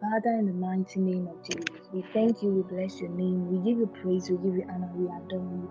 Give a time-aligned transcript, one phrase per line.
[0.00, 3.58] Father, in the mighty name of Jesus, we thank you, we bless your name, we
[3.68, 5.70] give you praise, we give you honor, we adore you.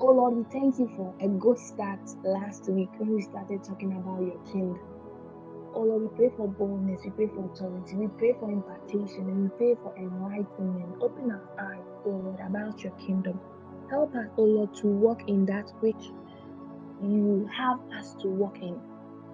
[0.00, 3.92] Oh Lord, we thank you for a good start last week when we started talking
[3.92, 4.80] about your kingdom.
[5.74, 9.44] Oh Lord, we pray for boldness, we pray for authority, we pray for impartation, and
[9.44, 10.96] we pray for enlightenment.
[11.02, 13.40] Open our eyes, oh Lord, about your kingdom.
[13.90, 16.12] Help us, oh Lord, to walk in that which
[17.02, 18.80] you have us to walk in.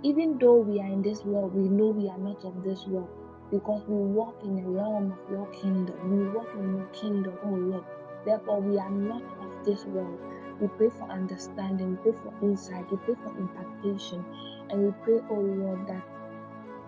[0.03, 3.11] Even though we are in this world, we know we are not of this world
[3.51, 5.97] because we walk in the realm of your kingdom.
[6.11, 7.85] We walk in your kingdom, oh Lord.
[8.25, 10.19] Therefore, we are not of this world.
[10.61, 14.25] We pray for understanding, we pray for insight, we pray for impartation,
[14.71, 16.05] and we pray, oh Lord, that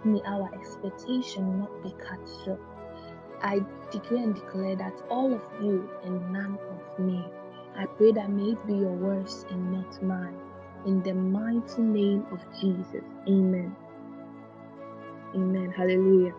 [0.05, 2.61] may our expectation not be cut short.
[3.43, 3.61] I
[3.91, 7.25] declare and declare that all of you and none of me.
[7.77, 10.39] I pray that may it be your words and not mine.
[10.87, 13.05] In the mighty name of Jesus.
[13.29, 13.75] Amen.
[15.35, 15.73] Amen.
[15.77, 16.35] Hallelujah.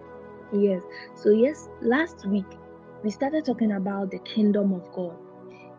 [0.54, 0.84] Yes.
[1.16, 2.46] So, yes, last week
[3.04, 5.18] we started talking about the kingdom of God.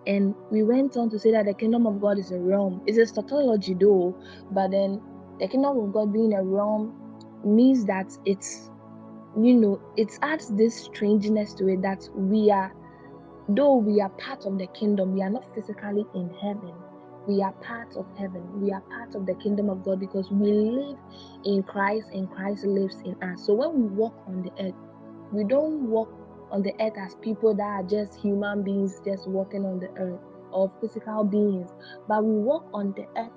[0.06, 2.82] And we went on to say that the kingdom of God is a realm.
[2.86, 4.16] It's a tautology though,
[4.50, 5.00] but then
[5.40, 6.94] the kingdom of God being a realm
[7.44, 8.70] means that it's
[9.40, 12.72] you know it adds this strangeness to it that we are
[13.48, 16.74] though we are part of the kingdom we are not physically in heaven
[17.26, 20.52] we are part of heaven we are part of the kingdom of god because we
[20.52, 20.98] live
[21.44, 24.74] in christ and christ lives in us so when we walk on the earth
[25.32, 26.12] we don't walk
[26.50, 30.20] on the earth as people that are just human beings just walking on the earth
[30.52, 31.70] or physical beings
[32.08, 33.32] but we walk on the earth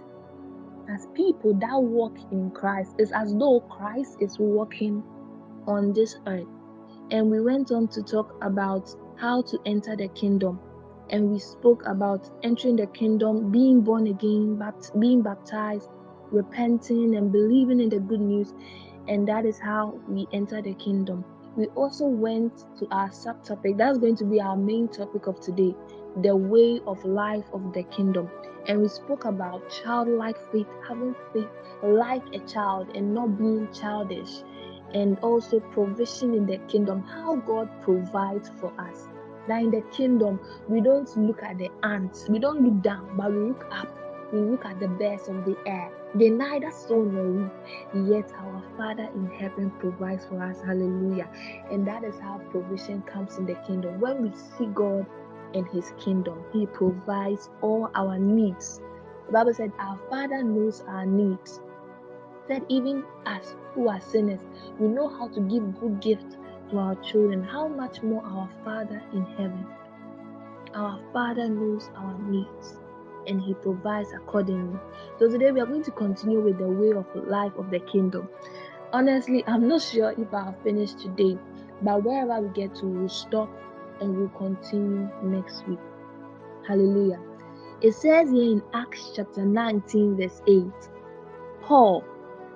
[0.90, 5.04] as people that walk in christ it's as though christ is walking
[5.68, 6.48] on this earth.
[7.12, 10.60] And we went on to talk about how to enter the kingdom.
[11.10, 15.90] And we spoke about entering the kingdom, being born again, bapt- being baptized,
[16.32, 18.54] repenting, and believing in the good news.
[19.08, 21.24] And that is how we enter the kingdom.
[21.56, 23.78] We also went to our subtopic.
[23.78, 25.74] That's going to be our main topic of today
[26.22, 28.30] the way of life of the kingdom.
[28.68, 31.48] And we spoke about childlike faith, having faith
[31.84, 34.42] like a child and not being childish
[34.94, 39.08] and also provision in the kingdom, how God provides for us.
[39.48, 43.32] That in the kingdom, we don't look at the ants, we don't look down, but
[43.32, 43.88] we look up.
[44.34, 45.90] We look at the birds of the air.
[46.14, 47.52] They neither sow nor reap,
[48.10, 50.60] yet our Father in heaven provides for us.
[50.62, 51.30] Hallelujah.
[51.72, 54.02] And that is how provision comes in the kingdom.
[54.02, 55.06] When we see God
[55.54, 58.82] in His kingdom, He provides all our needs.
[59.28, 61.62] The Bible said, Our Father knows our needs
[62.48, 64.40] said even us who are sinners
[64.80, 66.38] we know how to give good gifts
[66.70, 69.66] to our children how much more our father in heaven?
[70.74, 72.78] Our father knows our needs
[73.28, 74.80] and he provides accordingly.
[75.20, 78.30] So today we are going to continue with the way of life of the kingdom.
[78.94, 81.38] Honestly i'm not sure if i'll finish today
[81.82, 83.50] but wherever we get to we'll stop
[84.00, 85.80] and we'll continue next week.
[86.68, 87.20] Hallelujah.
[87.82, 90.64] It says here in acts chapter 19 verse 8
[91.62, 92.04] paul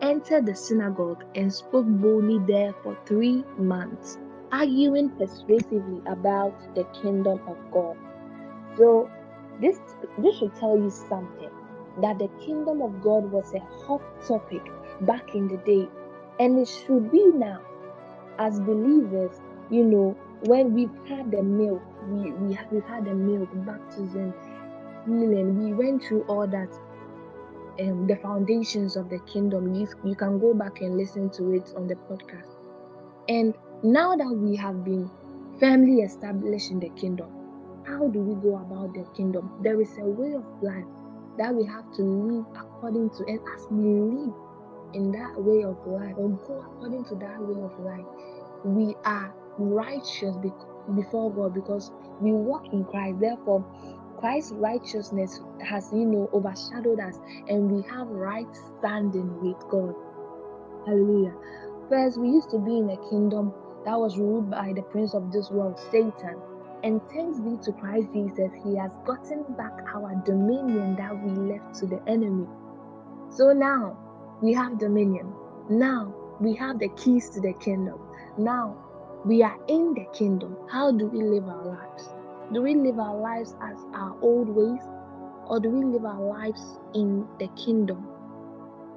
[0.01, 4.17] entered the synagogue and spoke boldly there for three months,
[4.51, 7.97] arguing persuasively about the kingdom of God.
[8.77, 9.09] So
[9.59, 9.79] this
[10.17, 11.49] this should tell you something
[12.01, 14.65] that the kingdom of God was a hot topic
[15.01, 15.87] back in the day,
[16.39, 17.61] and it should be now.
[18.39, 19.39] As believers,
[19.69, 24.33] you know, when we've had the milk, we, we we've had the milk, baptism,
[25.05, 26.69] healing, we went through all that
[27.79, 29.73] um, the foundations of the kingdom.
[29.73, 32.49] You, you can go back and listen to it on the podcast.
[33.29, 35.09] And now that we have been
[35.59, 37.29] firmly established in the kingdom,
[37.85, 39.51] how do we go about the kingdom?
[39.61, 40.85] There is a way of life
[41.37, 44.33] that we have to live according to, and as we live
[44.93, 48.05] in that way of life or go according to that way of life,
[48.63, 50.35] we are righteous
[50.95, 53.19] before God because we walk in Christ.
[53.19, 53.65] Therefore,
[54.21, 57.17] Christ's righteousness has, you know, overshadowed us
[57.47, 59.95] and we have right standing with God.
[60.85, 61.33] Hallelujah.
[61.89, 63.51] First, we used to be in a kingdom
[63.83, 66.39] that was ruled by the prince of this world, Satan.
[66.83, 71.73] And thanks be to Christ Jesus, he has gotten back our dominion that we left
[71.79, 72.47] to the enemy.
[73.29, 73.97] So now
[74.41, 75.33] we have dominion.
[75.67, 77.99] Now we have the keys to the kingdom.
[78.37, 78.77] Now
[79.25, 80.57] we are in the kingdom.
[80.69, 82.20] How do we live our lives?
[82.53, 84.81] Do we live our lives as our old ways
[85.47, 88.05] or do we live our lives in the kingdom?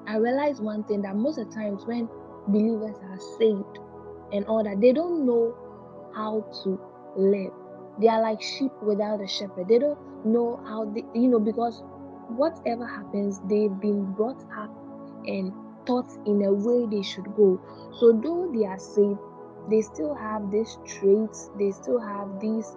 [0.09, 2.09] I realize one thing that most of the times when
[2.49, 3.79] believers are saved
[4.33, 5.55] and all that, they don't know
[6.15, 6.81] how to
[7.17, 7.53] live.
[8.01, 9.69] They are like sheep without a shepherd.
[9.69, 11.85] They don't know how they, you know, because
[12.29, 14.71] whatever happens, they've been brought up
[15.27, 15.53] and
[15.87, 17.61] taught in a way they should go.
[18.01, 19.21] So though they are saved,
[19.71, 22.77] they still have these traits, they still have these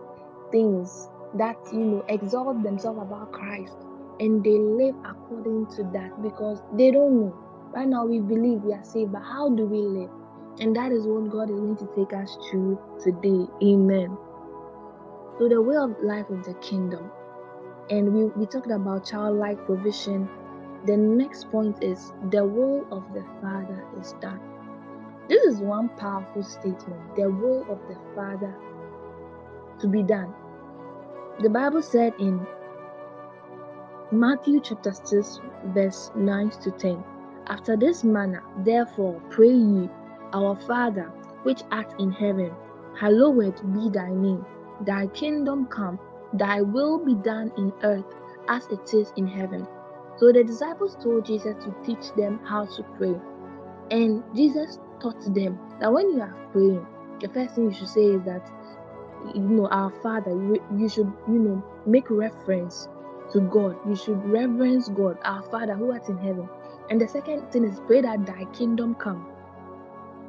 [0.52, 3.76] things that you know exalt themselves about Christ
[4.20, 7.36] and they live according to that because they don't know.
[7.74, 10.10] Right now we believe we are saved, but how do we live?
[10.60, 13.46] And that is what God is going to take us to today.
[13.64, 14.18] Amen.
[15.38, 17.12] So the way of life of the kingdom.
[17.90, 20.28] And we, we talked about childlike provision.
[20.86, 24.40] The next point is the will of the Father is done.
[25.30, 27.16] This is one powerful statement.
[27.16, 28.56] The will of the Father
[29.80, 30.34] to be done.
[31.40, 32.46] The Bible said in
[34.12, 37.04] Matthew chapter 6, verse 9 to 10.
[37.48, 39.90] After this manner, therefore, pray ye,
[40.34, 41.12] Our Father,
[41.44, 42.52] which art in heaven,
[43.00, 44.46] hallowed be thy name.
[44.82, 46.00] Thy kingdom come,
[46.34, 48.06] thy will be done in earth
[48.48, 49.68] as it is in heaven.
[50.18, 53.16] So the disciples told Jesus to teach them how to pray.
[53.92, 56.86] And Jesus taught them that when you are praying,
[57.22, 58.50] the first thing you should say is that
[59.34, 62.88] you know our father you, should you know make reference
[63.32, 63.78] to god.
[63.88, 66.48] You should reverence god our father who art in heaven.
[66.90, 69.28] And the second thing is pray that thy kingdom come.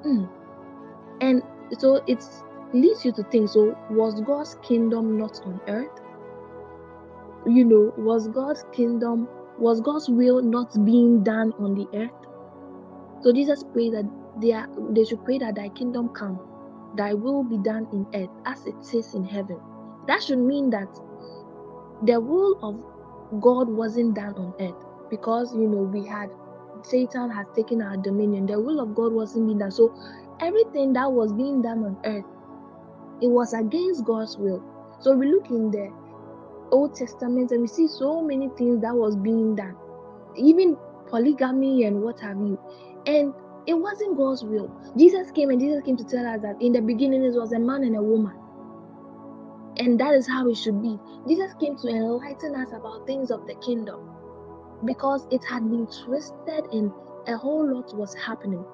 [0.04, 0.28] Mm.
[1.20, 1.42] and
[1.78, 2.24] so it
[2.72, 6.00] leads you to think so was god's kingdom not on earth?
[7.46, 12.10] You know was god's kingdom was god's will not being done on the earth?
[13.22, 14.10] So jesus prayed that
[14.40, 16.40] they, are, they should pray that thy kingdom come
[16.96, 19.60] thy will be done in earth as it is in heaven.
[20.06, 20.88] That should mean that
[22.02, 26.30] the will of God wasn't done on earth because you know we had
[26.82, 28.46] Satan has taken our dominion.
[28.46, 29.70] The will of God wasn't being done.
[29.70, 29.94] So
[30.40, 32.24] everything that was being done on earth,
[33.20, 34.62] it was against God's will.
[35.00, 35.92] So we look in the
[36.70, 39.76] Old Testament and we see so many things that was being done,
[40.36, 40.76] even
[41.08, 42.58] polygamy and what have you.
[43.06, 43.34] And
[43.68, 44.70] it wasn't God's will.
[44.96, 47.58] Jesus came and Jesus came to tell us that in the beginning it was a
[47.58, 48.34] man and a woman.
[49.76, 50.98] And that is how it should be.
[51.28, 54.00] Jesus came to enlighten us about things of the kingdom
[54.86, 56.90] because it had been twisted and
[57.26, 58.64] a whole lot was happening.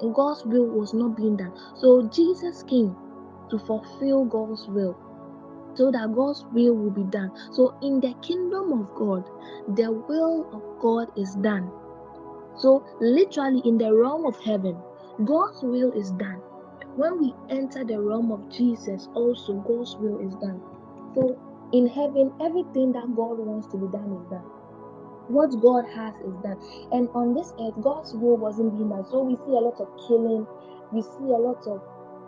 [0.00, 1.52] And God's will was not being done.
[1.74, 2.94] So Jesus came
[3.50, 4.96] to fulfill God's will
[5.74, 7.32] so that God's will will be done.
[7.50, 9.28] So in the kingdom of God,
[9.76, 11.72] the will of God is done.
[12.56, 14.82] So, literally, in the realm of heaven,
[15.24, 16.42] God's will is done.
[16.96, 20.62] When we enter the realm of Jesus, also God's will is done.
[21.14, 21.38] So,
[21.72, 24.44] in heaven, everything that God wants to be done is done.
[25.28, 26.58] What God has is done.
[26.92, 29.04] And on this earth, God's will wasn't being done.
[29.10, 30.46] So, we see a lot of killing,
[30.92, 31.82] we see a lot of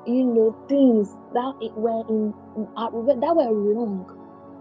[0.07, 2.35] you know things that it were in
[2.77, 4.07] uh, that were wrong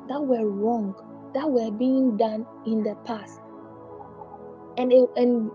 [0.10, 0.96] that were wrong
[1.34, 3.42] that were being done in the past
[4.78, 5.52] and it, and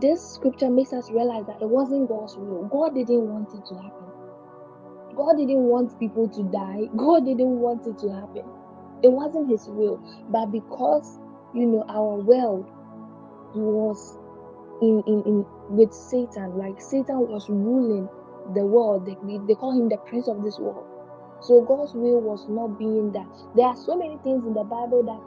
[0.00, 2.64] this scripture makes us realize that it wasn't God's will.
[2.64, 4.06] God didn't want it to happen.
[5.16, 6.88] God didn't want people to die.
[6.96, 8.44] God didn't want it to happen.
[9.02, 10.00] It wasn't His will.
[10.30, 11.18] But because
[11.54, 12.70] you know our world
[13.54, 14.16] was
[14.80, 18.08] in in, in with Satan, like Satan was ruling
[18.54, 19.06] the world.
[19.06, 19.16] They,
[19.46, 20.86] they call him the prince of this world.
[21.40, 23.26] So God's will was not being that.
[23.56, 25.20] There are so many things in the Bible that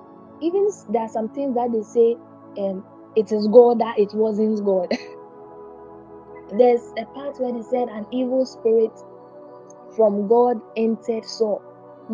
[0.43, 2.15] even there are some things that they say
[2.57, 2.83] um
[3.15, 4.91] it is God that it wasn't God.
[6.57, 8.91] There's a part where they said an evil spirit
[9.95, 11.61] from God entered Saul.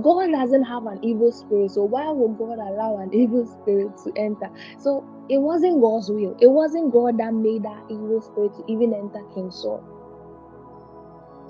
[0.02, 4.12] God doesn't have an evil spirit, so why would God allow an evil spirit to
[4.16, 4.50] enter?
[4.80, 6.38] So it wasn't God's will.
[6.40, 9.84] It wasn't God that made that evil spirit to even enter King Saul.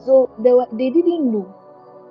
[0.05, 1.55] So they were they didn't know.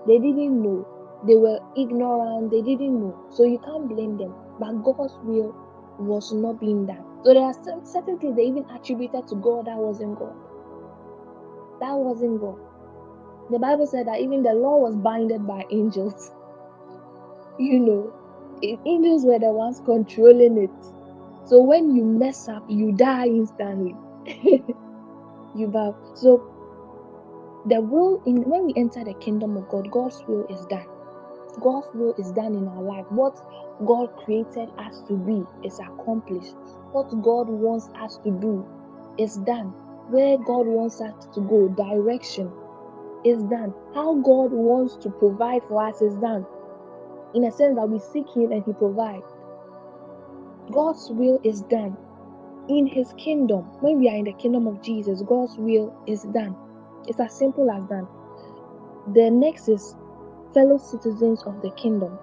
[0.07, 0.87] They didn't know.
[1.26, 2.50] They were ignorant.
[2.50, 3.19] They didn't know.
[3.31, 4.35] So you can't blame them.
[4.61, 5.55] But God's will
[5.99, 7.10] was not being done.
[7.25, 10.35] So there are some certain things they even attributed to God that wasn't God.
[11.81, 12.59] That wasn't God.
[13.50, 16.31] The Bible said that even the law was binded by angels.
[17.59, 18.15] You know,
[18.87, 20.73] angels were the ones controlling it.
[21.45, 23.97] So when you mess up, you die instantly.
[24.27, 25.97] you bow.
[26.15, 26.45] So
[27.67, 30.87] the will in when we enter the kingdom of God, God's will is done.
[31.61, 33.07] God's will is done in our life.
[33.11, 33.37] What
[33.87, 36.54] God created us to be is accomplished.
[36.92, 38.66] What God wants us to do
[39.19, 39.73] is done.
[40.11, 42.50] Where God wants us to go, direction
[43.25, 43.75] is done.
[43.95, 46.47] How God wants to provide for us is done.
[47.35, 49.26] In a sense that we seek Him and He provides.
[50.73, 51.97] God's will is done.
[52.69, 56.57] In His kingdom, when we are in the kingdom of Jesus, God's will is done.
[57.07, 58.07] It's as simple as that.
[59.14, 59.97] The next is
[60.54, 62.19] fellow citizens of the kingdom.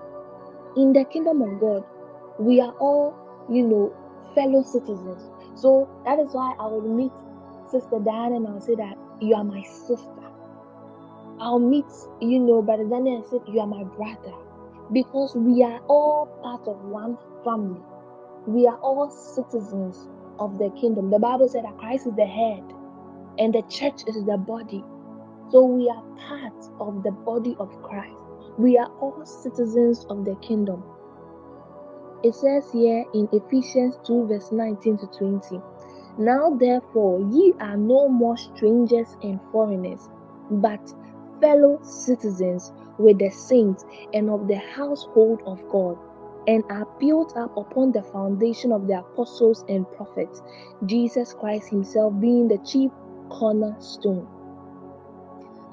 [0.75, 1.83] In the kingdom of God,
[2.39, 3.15] we are all,
[3.49, 3.93] you know,
[4.35, 5.23] fellow citizens.
[5.55, 7.11] So that is why I will meet
[7.71, 10.23] Sister Diana and I'll say that you are my sister.
[11.39, 11.85] I'll meet,
[12.21, 14.33] you know, Brother Daniel and said, You are my brother.
[14.91, 17.81] Because we are all part of one family.
[18.45, 20.07] We are all citizens
[20.39, 21.09] of the kingdom.
[21.09, 22.63] The Bible said that Christ is the head
[23.37, 24.83] and the church is the body.
[25.49, 28.17] So we are part of the body of Christ.
[28.57, 30.83] We are all citizens of the kingdom.
[32.23, 35.61] It says here in Ephesians 2, verse 19 to 20.
[36.17, 40.09] Now, therefore, ye are no more strangers and foreigners,
[40.49, 40.81] but
[41.39, 45.97] fellow citizens with the saints and of the household of God,
[46.47, 50.41] and are built up upon the foundation of the apostles and prophets,
[50.85, 52.91] Jesus Christ Himself being the chief
[53.29, 54.27] cornerstone.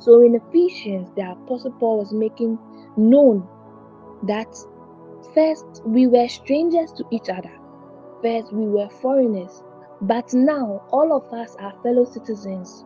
[0.04, 2.58] So in Ephesians, the Apostle Paul was making
[2.99, 3.49] known
[4.25, 4.54] that
[5.34, 7.50] first we were strangers to each other,
[8.23, 9.62] first we were foreigners,
[10.02, 12.84] but now all of us are fellow citizens.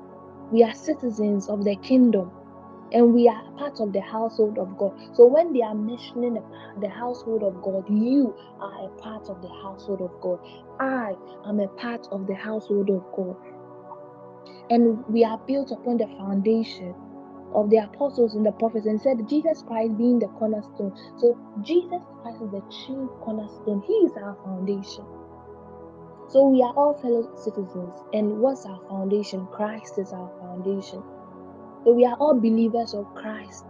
[0.52, 2.30] We are citizens of the kingdom
[2.92, 4.92] and we are part of the household of God.
[5.14, 6.40] So when they are mentioning
[6.80, 10.38] the, household of God, you are a part of the household of God.
[10.78, 11.14] I
[11.48, 13.34] am a part of the household of God.
[14.70, 16.94] And we are built upon the foundation
[17.54, 20.94] of the apostles and the prophets and said Jesus Christ being the cornerstone.
[21.18, 23.82] So Jesus Christ is the true cornerstone.
[23.86, 25.04] He is our foundation.
[26.28, 27.94] So we are all fellow citizens.
[28.12, 29.46] And what's our foundation?
[29.46, 31.02] Christ is our foundation.
[31.84, 33.64] So we are all believers of Christ.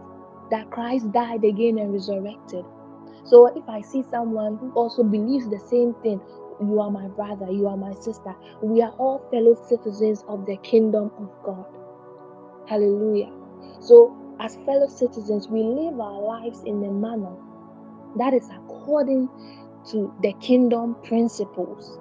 [0.50, 2.64] That Christ died again and resurrected.
[3.25, 6.20] So if I see someone who also believes the same thing,
[6.61, 8.35] you are my brother, you are my sister.
[8.62, 11.66] We are all fellow citizens of the kingdom of God.
[12.66, 13.38] Hallelujah.
[13.80, 17.36] So, as fellow citizens, we live our lives in a manner
[18.16, 19.28] that is according
[19.90, 21.98] to the kingdom principles.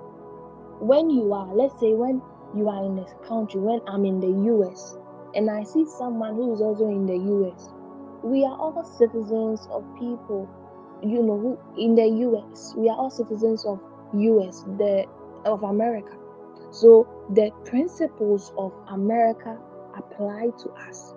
[0.80, 2.22] When you are, let's say, when
[2.56, 4.98] you are in this country, when I'm in the US,
[5.36, 7.70] and I see someone who is also in the US,
[8.24, 10.50] we are all citizens of people,
[11.04, 12.74] you know, who in the US.
[12.76, 13.80] We are all citizens of
[14.14, 15.06] US, the
[15.46, 16.16] of America.
[16.72, 19.58] So the principles of America
[19.96, 21.14] apply to us.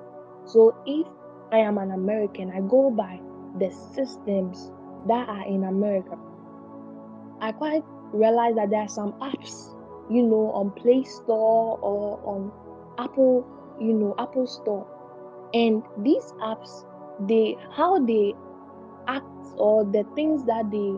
[0.53, 1.07] So if
[1.53, 3.21] I am an American, I go by
[3.61, 4.73] the systems
[5.07, 6.19] that are in America.
[7.41, 9.77] I quite realize that there are some apps,
[10.11, 12.51] you know, on Play Store or on
[12.99, 13.47] Apple,
[13.81, 14.85] you know, Apple Store.
[15.55, 16.85] And these apps,
[17.29, 18.35] they how they
[19.07, 19.25] act
[19.57, 20.95] or the things that they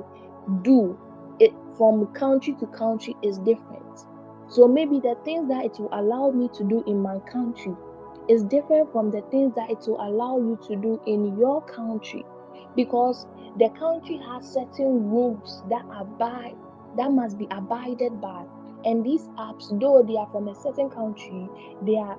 [0.63, 0.99] do
[1.41, 4.07] it from country to country is different.
[4.49, 7.77] So maybe the things that it will allow me to do in my country
[8.29, 12.25] is different from the things that it will allow you to do in your country.
[12.77, 13.27] Because
[13.59, 16.57] the country has certain rules that abide
[16.97, 18.45] that must be abided by.
[18.85, 21.49] And these apps though they are from a certain country
[21.83, 22.19] they are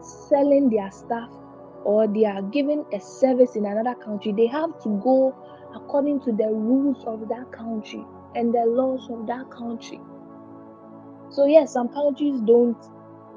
[0.00, 1.30] selling their stuff
[1.84, 4.32] or they are giving a service in another country.
[4.32, 5.34] They have to go
[5.74, 10.00] according to the rules of that country and the laws of that country.
[11.30, 12.76] So yes some countries don't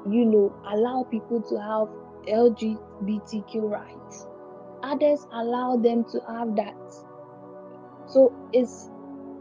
[0.08, 1.88] you know, allow people to have
[2.26, 4.26] LGBTQ rights.
[4.82, 6.74] Others allow them to have that.
[8.06, 8.90] So it's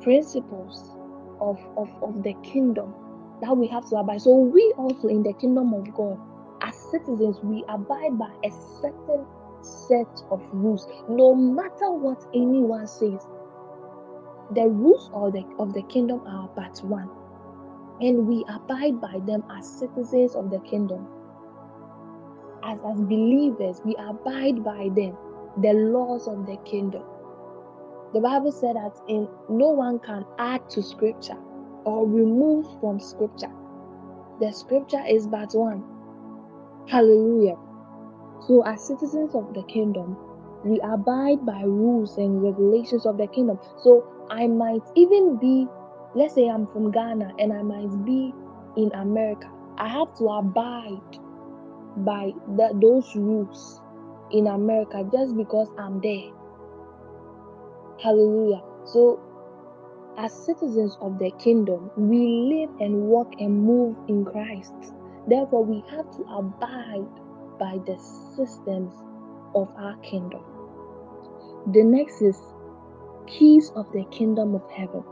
[0.01, 0.96] principles
[1.39, 2.94] of, of, of the kingdom
[3.41, 4.22] that we have to abide.
[4.22, 6.20] So we also in the kingdom of God,
[6.62, 8.51] as citizens, we abide by a
[8.82, 9.25] certain
[9.62, 13.25] set of rules, no matter what anyone says.
[14.53, 17.10] The rules of the of the kingdom are but one
[18.01, 21.08] and we abide by them as citizens of the kingdom.
[22.63, 25.15] As, as believers, we abide by them,
[25.62, 27.03] the laws of the kingdom.
[28.13, 31.38] The Bible said that in no one can add to scripture
[31.86, 33.51] or remove from scripture.
[34.39, 35.84] The scripture is but one.
[36.88, 37.55] Hallelujah.
[38.48, 40.17] So, as citizens of the kingdom,
[40.65, 43.60] we abide by rules and regulations of the kingdom.
[43.77, 45.67] So, I might even be
[46.15, 48.34] let's say I'm from Ghana and I might be
[48.77, 51.20] in America, I have to abide
[51.98, 53.82] by the, those rules
[54.32, 56.32] in America just because I'm there.
[58.01, 58.62] Hallelujah.
[58.86, 59.20] So,
[60.18, 64.74] as citizens of the kingdom, we live and walk and move in Christ.
[65.27, 67.08] Therefore, we have to abide
[67.60, 67.98] by the
[68.36, 68.94] systems
[69.56, 70.44] of our kingdom.
[71.72, 72.39] The next is
[73.27, 75.03] keys of the kingdom of heaven.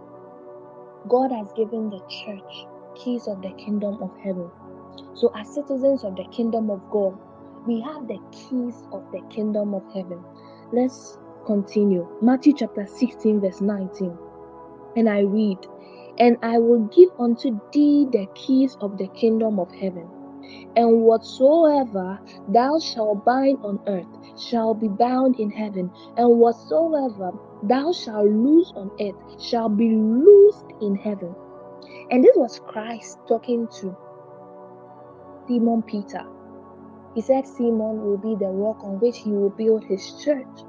[1.08, 4.50] God has given the church keys of the kingdom of heaven.
[5.14, 7.18] So, as citizens of the kingdom of God,
[7.66, 10.24] we have the keys of the kingdom of heaven.
[10.72, 12.08] Let's continue.
[12.22, 14.18] Matthew chapter 16, verse 19.
[14.98, 15.60] And I read,
[16.20, 20.10] And I will give unto thee the keys of the kingdom of heaven.
[20.76, 27.92] And whatsoever thou shalt bind on earth shall be bound in heaven, and whatsoever thou
[27.92, 31.36] shalt loose on earth shall be loosed in heaven.
[32.12, 33.96] And this was Christ talking to
[35.48, 36.26] Simon Peter.
[37.16, 40.64] He said Simon will be the rock on which he will build his church.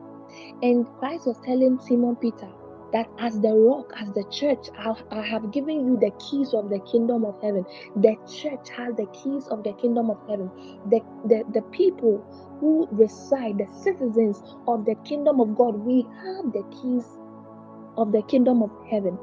[0.63, 2.49] And Christ was telling Simon Peter
[2.93, 6.81] that as the rock, as the church, I, have given you the keys of the
[6.81, 7.65] kingdom of heaven.
[7.97, 10.51] The church has the keys of the kingdom of heaven.
[10.87, 12.25] The, the, the people
[12.61, 17.07] who reside, the citizens of the kingdom of God, we have the keys
[17.97, 19.19] of the kingdom of heaven.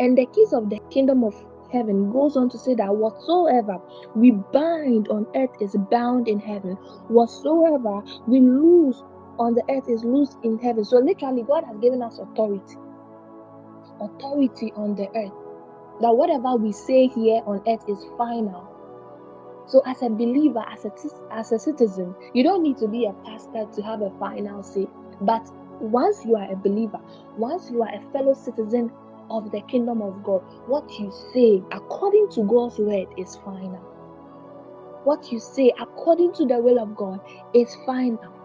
[0.00, 1.34] And the keys of the kingdom of
[1.72, 3.78] heaven goes on to say that whatsoever
[4.14, 6.76] we bind on earth is bound in heaven,
[7.08, 9.02] whatsoever we lose
[9.38, 10.84] on the earth is loose in heaven.
[10.84, 12.76] So literally, God has given us authority,
[14.00, 15.32] authority on the earth.
[16.00, 18.68] That whatever we say here on earth is final.
[19.66, 20.92] So as a believer, as a
[21.30, 24.86] as a citizen, you don't need to be a pastor to have a final say.
[25.20, 25.46] But
[25.80, 27.00] once you are a believer,
[27.36, 28.90] once you are a fellow citizen
[29.30, 33.84] of the kingdom of God, what you say according to God's word is final.
[35.04, 37.20] What you say according to the will of God
[37.54, 38.37] is final.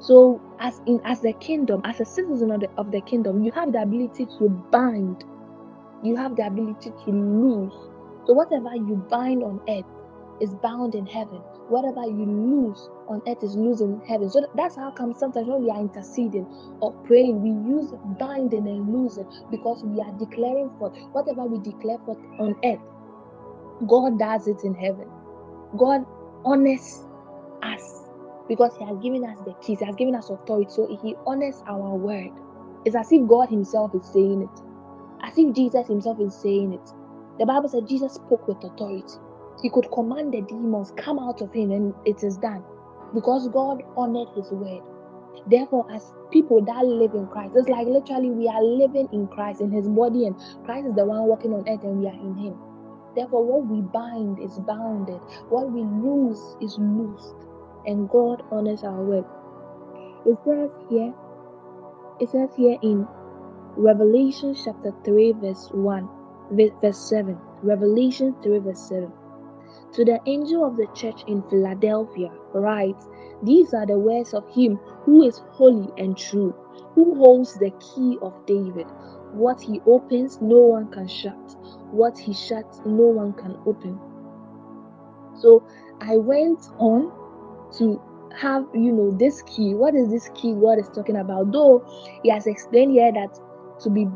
[0.00, 3.52] So, as in as the kingdom, as a citizen of the, of the kingdom, you
[3.52, 5.24] have the ability to bind.
[6.02, 7.74] You have the ability to loose.
[8.26, 9.86] So whatever you bind on earth
[10.40, 11.42] is bound in heaven.
[11.68, 14.30] Whatever you lose on earth is loose in heaven.
[14.30, 16.46] So that's how come sometimes when we are interceding
[16.80, 21.98] or praying, we use binding and losing because we are declaring forth whatever we declare
[22.06, 22.80] forth on earth.
[23.88, 25.08] God does it in heaven.
[25.78, 26.02] God
[26.44, 27.06] honors
[27.62, 28.09] us
[28.50, 30.68] because He has given us the keys, He has given us authority.
[30.70, 32.32] So He honors our word.
[32.84, 34.60] It's as if God Himself is saying it,
[35.22, 36.90] as if Jesus Himself is saying it.
[37.38, 39.06] The Bible said Jesus spoke with authority.
[39.62, 42.64] He could command the demons, come out of him, and it is done.
[43.14, 44.82] Because God honored his word.
[45.46, 49.60] Therefore, as people that live in Christ, it's like literally we are living in Christ,
[49.60, 52.36] in his body, and Christ is the one walking on earth, and we are in
[52.36, 52.58] him.
[53.14, 57.49] Therefore, what we bind is bounded, what we lose is loosed,
[57.86, 59.24] and God honors our word.
[60.26, 61.14] It says here,
[62.20, 63.06] it says here in
[63.76, 66.08] Revelation chapter 3, verse 1,
[66.82, 67.38] verse 7.
[67.62, 69.12] Revelation 3, verse 7.
[69.92, 72.96] To the angel of the church in Philadelphia, write
[73.42, 76.54] These are the words of him who is holy and true,
[76.94, 78.86] who holds the key of David.
[79.32, 81.56] What he opens, no one can shut.
[81.90, 83.98] What he shuts, no one can open.
[85.34, 85.66] So
[86.00, 87.12] I went on
[87.78, 88.00] to
[88.38, 89.74] have, you know, this key.
[89.74, 91.52] What is this key God is talking about?
[91.52, 91.84] Though
[92.22, 93.38] he has explained here that
[93.82, 94.06] to be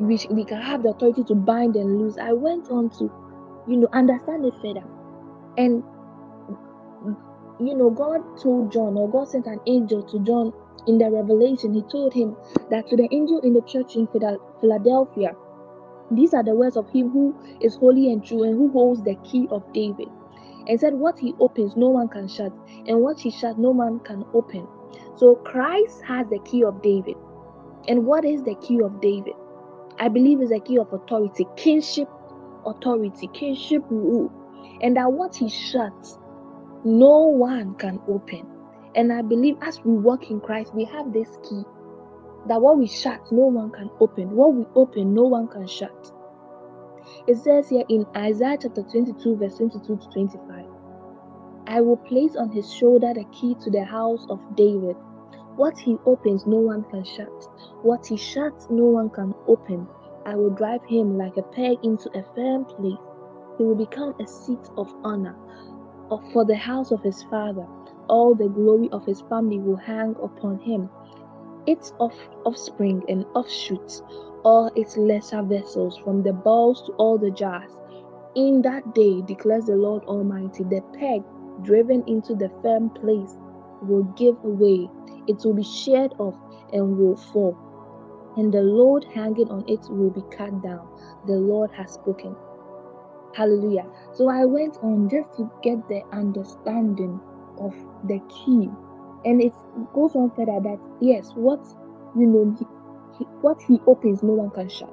[0.00, 2.16] we, we can have the authority to bind and loose.
[2.18, 3.04] I went on to,
[3.68, 4.84] you know, understand it further.
[5.58, 5.84] And
[7.60, 10.52] you know, God told John, or God sent an angel to John
[10.86, 11.74] in the revelation.
[11.74, 12.36] He told him
[12.70, 15.32] that to the angel in the church in Philadelphia,
[16.10, 19.14] these are the words of him who is holy and true and who holds the
[19.22, 20.08] key of David.
[20.68, 22.52] And said, What he opens, no one can shut,
[22.86, 24.66] and what he shut, no man can open.
[25.16, 27.16] So Christ has the key of David.
[27.88, 29.34] And what is the key of David?
[29.98, 32.08] I believe is a key of authority, kingship
[32.64, 34.30] authority, kingship rule
[34.82, 36.18] and that what he shuts,
[36.84, 38.46] no one can open.
[38.94, 41.62] And I believe as we walk in Christ, we have this key
[42.48, 44.32] that what we shut, no one can open.
[44.32, 46.12] What we open, no one can shut.
[47.26, 50.66] It says here in Isaiah chapter 22, verse 22 to 25
[51.66, 54.96] I will place on his shoulder the key to the house of David.
[55.56, 57.48] What he opens, no one can shut.
[57.82, 59.86] What he shuts, no one can open.
[60.26, 62.98] I will drive him like a peg into a firm place
[63.58, 65.36] he will become a seat of honor
[66.10, 67.66] uh, for the house of his father.
[68.08, 70.88] All the glory of his family will hang upon him.
[71.66, 74.02] Its off, offspring and offshoots,
[74.44, 77.70] all its lesser vessels, from the bowls to all the jars.
[78.34, 81.22] In that day, declares the Lord Almighty, the peg
[81.62, 83.36] driven into the firm place
[83.82, 84.88] will give way,
[85.26, 86.36] it will be sheared off
[86.72, 87.56] and will fall,
[88.36, 90.88] and the load hanging on it will be cut down.
[91.26, 92.34] The Lord has spoken.
[93.34, 93.86] Hallelujah.
[94.12, 97.20] So I went on just to get the understanding
[97.58, 97.74] of
[98.04, 98.68] the key.
[99.24, 99.54] And it
[99.94, 101.64] goes on further that yes, what
[102.16, 102.56] you know,
[103.22, 104.92] he, he, what he opens, no one can shut.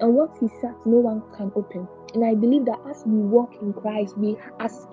[0.00, 1.88] And what he shuts, no one can open.
[2.14, 4.86] And I believe that as we walk in Christ, we as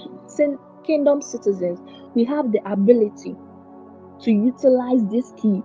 [0.86, 1.80] kingdom citizens,
[2.15, 3.36] we have the ability
[4.22, 5.62] to utilize this key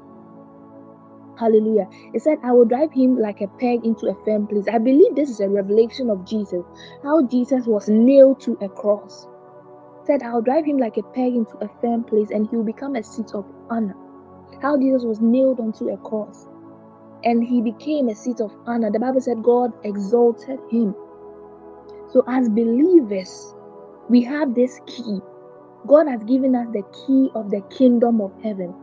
[1.38, 1.88] Hallelujah.
[2.12, 4.66] It said, I will drive him like a peg into a firm place.
[4.66, 6.64] I believe this is a revelation of Jesus,
[7.04, 9.28] how Jesus was nailed to a cross.
[10.04, 13.04] said, I'll drive him like a peg into a firm place and he'll become a
[13.04, 13.94] seat of honor.
[14.61, 16.48] How Jesus was nailed onto a cross
[17.24, 18.90] and he became a seat of honor.
[18.90, 20.94] The Bible said God exalted him.
[22.11, 23.54] So, as believers,
[24.09, 25.20] we have this key.
[25.87, 28.74] God has given us the key of the kingdom of heaven.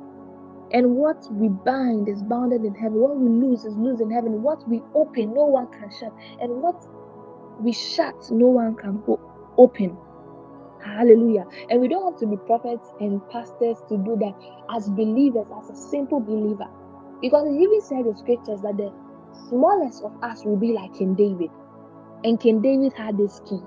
[0.71, 2.99] And what we bind is bounded in heaven.
[2.99, 4.41] What we lose is loose in heaven.
[4.41, 6.13] What we open, no one can shut.
[6.41, 6.83] And what
[7.59, 9.01] we shut, no one can
[9.57, 9.97] open.
[10.83, 11.45] Hallelujah.
[11.69, 14.33] And we don't have to be prophets and pastors to do that
[14.75, 16.67] as believers, as a simple believer.
[17.21, 18.91] Because it even said in scriptures that the
[19.49, 21.49] smallest of us will be like King David.
[22.23, 23.61] And King David had this key.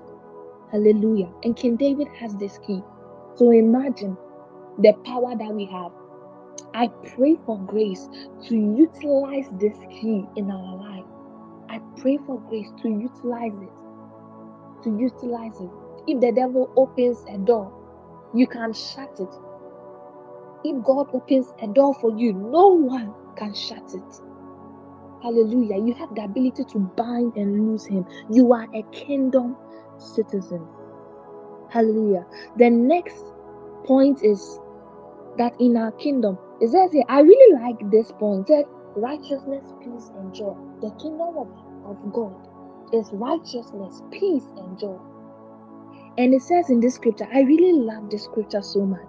[0.71, 1.31] Hallelujah.
[1.45, 2.83] And King David has this key.
[3.37, 4.17] So imagine
[4.79, 5.93] the power that we have.
[6.75, 8.09] I pray for grace
[8.49, 11.05] to utilize this key in our life.
[11.69, 14.85] I pray for grace to utilize it.
[14.85, 15.71] To utilize it.
[16.07, 17.73] If the devil opens a door,
[18.35, 19.35] you can shut it.
[20.65, 24.21] If God opens a door for you, no one can shut it.
[25.23, 25.79] Hallelujah.
[25.79, 28.05] You have the ability to bind and loose him.
[28.31, 29.57] You are a kingdom
[29.99, 30.67] citizen.
[31.71, 32.27] Hallelujah.
[32.57, 33.25] The next
[33.85, 34.59] point is
[35.39, 38.47] that in our kingdom, it says here, I really like this point.
[38.49, 38.65] That
[38.97, 40.55] righteousness, peace, and joy.
[40.83, 41.49] The kingdom of,
[41.85, 42.37] of God
[42.93, 44.99] is righteousness, peace, and joy.
[46.19, 49.09] And it says in this scripture, I really love this scripture so much.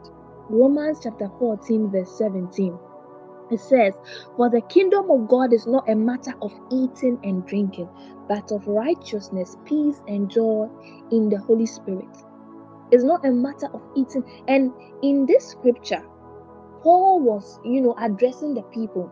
[0.50, 2.78] Romans chapter 14, verse 17.
[3.52, 3.94] It says,
[4.36, 7.90] For the kingdom of God is not a matter of eating and drinking,
[8.28, 10.68] but of righteousness, peace, and joy
[11.12, 12.16] in the Holy Spirit.
[12.92, 14.24] It's not a matter of eating.
[14.48, 16.04] And in this scripture,
[16.84, 19.12] Paul was, you know, addressing the people.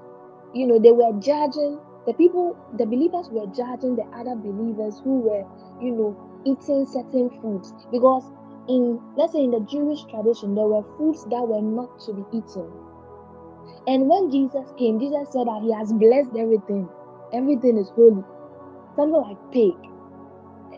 [0.54, 5.20] You know, they were judging the people, the believers were judging the other believers who
[5.20, 5.46] were,
[5.82, 7.74] you know, eating certain foods.
[7.92, 8.24] Because
[8.70, 12.24] in, let's say, in the Jewish tradition, there were foods that were not to be
[12.32, 12.72] eaten
[13.88, 16.90] and when Jesus came, Jesus said that He has blessed everything.
[17.34, 18.24] Everything is holy.
[18.98, 19.76] Something like pig.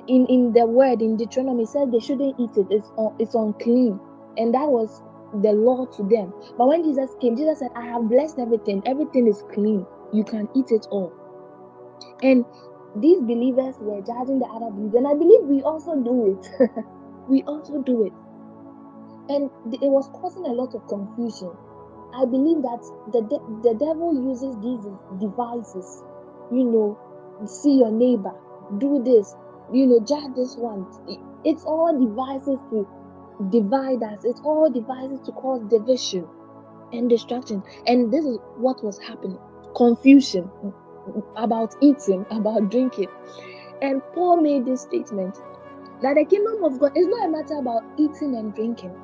[0.07, 2.67] In in the word in Deuteronomy said they shouldn't eat it.
[2.69, 3.99] It's un, it's unclean,
[4.37, 5.01] and that was
[5.41, 6.33] the law to them.
[6.57, 8.83] But when Jesus came, Jesus said, "I have blessed everything.
[8.85, 9.85] Everything is clean.
[10.13, 11.11] You can eat it all."
[12.21, 12.45] And
[12.95, 16.69] these believers were judging the other believers, and I believe we also do it.
[17.27, 18.13] we also do it,
[19.29, 21.51] and it was causing a lot of confusion
[22.13, 24.85] I believe that the, de- the devil uses these
[25.19, 26.03] devices,
[26.49, 26.99] you know,
[27.47, 28.33] see your neighbor,
[28.79, 29.35] do this,
[29.71, 30.87] you know, judge this one.
[31.43, 32.87] It's all devices to
[33.49, 36.29] divide us, it's all devices to cause division
[36.93, 37.63] and destruction.
[37.87, 39.39] And this is what was happening
[39.77, 40.51] confusion
[41.37, 43.09] about eating, about drinking.
[43.81, 45.37] And Paul made this statement
[46.01, 48.95] that the kingdom of God is not a matter about eating and drinking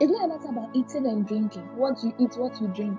[0.00, 2.98] it's not a matter about eating and drinking, what you eat, what you drink,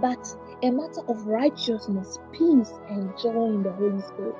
[0.00, 0.26] but
[0.62, 4.36] a matter of righteousness, peace, and joy in the Holy Spirit.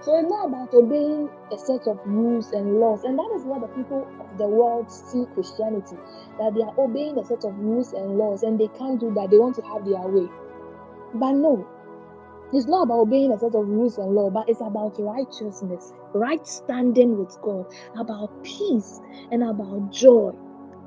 [0.00, 3.60] So it's not about obeying a set of rules and laws, and that is what
[3.60, 5.96] the people of the world see Christianity
[6.38, 9.30] that they are obeying a set of rules and laws, and they can't do that.
[9.30, 10.28] They want to have their way.
[11.14, 11.66] But no,
[12.52, 16.46] it's not about obeying a set of rules and law, but it's about righteousness, right
[16.46, 17.66] standing with God,
[17.98, 19.00] about peace,
[19.32, 20.32] and about joy.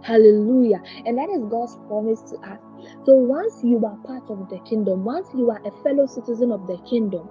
[0.04, 0.82] Hallelujah.
[1.06, 2.60] And that is God's promise to us.
[3.06, 6.68] So once you are part of the kingdom, once you are a fellow citizen of
[6.68, 7.30] the kingdom,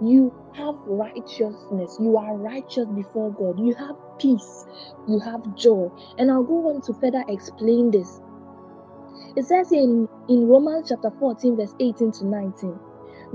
[0.00, 1.96] you have righteousness.
[2.00, 3.60] You are righteous before God.
[3.60, 4.64] You have peace.
[5.06, 5.88] You have joy.
[6.18, 8.20] And I'll go on to further explain this.
[9.36, 12.80] It says in, in Romans chapter 14, verse 18 to 19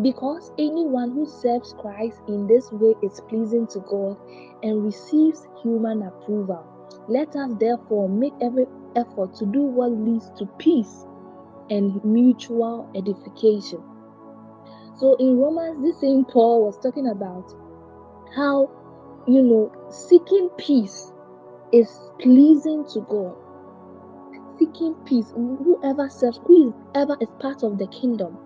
[0.02, 4.18] because anyone who serves Christ in this way is pleasing to God
[4.62, 6.77] and receives human approval.
[7.08, 8.66] Let us therefore make every
[8.96, 11.06] effort to do what leads to peace
[11.70, 13.84] and mutual edification.
[14.98, 17.46] So in Romans, this same Paul was talking about
[18.36, 18.70] how,
[19.28, 21.12] you know, seeking peace
[21.72, 21.90] is
[22.20, 23.36] pleasing to God.
[24.60, 28.38] Seeking peace, whoever serves, whoever is part of the kingdom,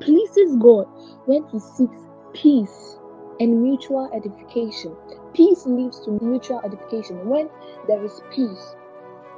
[0.00, 0.86] pleases God
[1.26, 2.00] when he seeks
[2.32, 2.98] peace
[3.40, 4.96] and mutual edification.
[5.38, 7.28] Peace leads to mutual edification.
[7.28, 7.48] When
[7.86, 8.74] there is peace,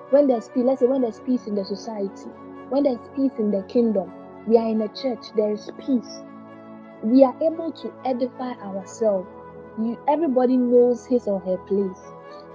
[0.08, 2.30] when there's peace, let's say when there's peace in the society,
[2.70, 4.10] when there's peace in the kingdom,
[4.46, 6.22] we are in a church, there is peace.
[7.02, 9.28] We are able to edify ourselves.
[9.78, 12.00] You, everybody knows his or her place.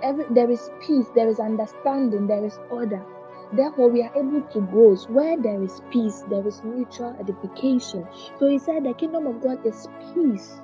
[0.01, 3.05] Every, there is peace, there is understanding, there is order.
[3.53, 4.95] Therefore, we are able to grow.
[5.09, 8.07] Where there is peace, there is mutual edification.
[8.39, 10.59] So he said the kingdom of God is peace.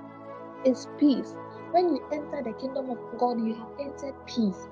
[0.65, 1.35] Is peace.
[1.71, 4.67] When you enter the kingdom of God, you have entered peace.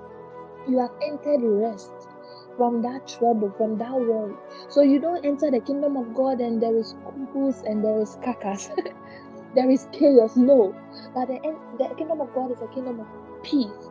[0.67, 1.91] you have entered rest
[2.57, 4.35] from that trouble, from that worry.
[4.69, 8.17] So you don't enter the kingdom of God and there is cuckoos and there is
[8.23, 8.69] cacas.
[9.55, 10.38] there is chaos.
[10.38, 10.75] No.
[11.15, 11.39] But the,
[11.79, 13.07] the kingdom of God is a kingdom of
[13.43, 13.89] peace.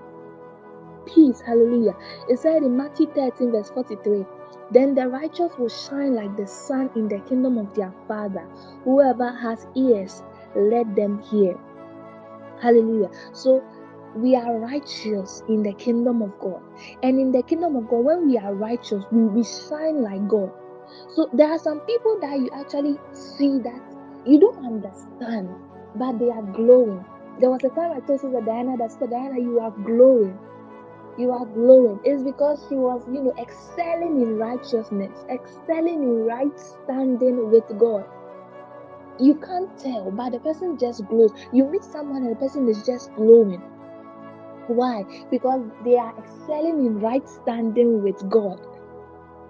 [1.06, 1.40] Peace.
[1.40, 1.94] Hallelujah.
[2.28, 4.26] It said in Matthew 13, verse 43.
[4.70, 8.48] Then the righteous will shine like the sun in the kingdom of their Father.
[8.84, 10.22] Whoever has ears,
[10.56, 11.56] let them hear.
[12.60, 13.10] Hallelujah.
[13.32, 13.64] So
[14.14, 16.62] we are righteous in the kingdom of God.
[17.02, 20.52] And in the kingdom of God, when we are righteous, we, we shine like God.
[21.10, 23.82] So there are some people that you actually see that
[24.24, 25.56] you don't understand,
[25.94, 27.04] but they are glowing.
[27.38, 30.38] There was a time I told Sister Diana that Sister Diana, you are glowing.
[31.18, 32.00] You are glowing.
[32.04, 38.06] It's because she was, you know, excelling in righteousness, excelling in right standing with God
[39.20, 41.33] you can't tell, but the person just glows.
[41.52, 43.62] You meet someone and the person is just glowing.
[44.68, 45.04] Why?
[45.31, 48.61] Because they are excelling in right standing with God.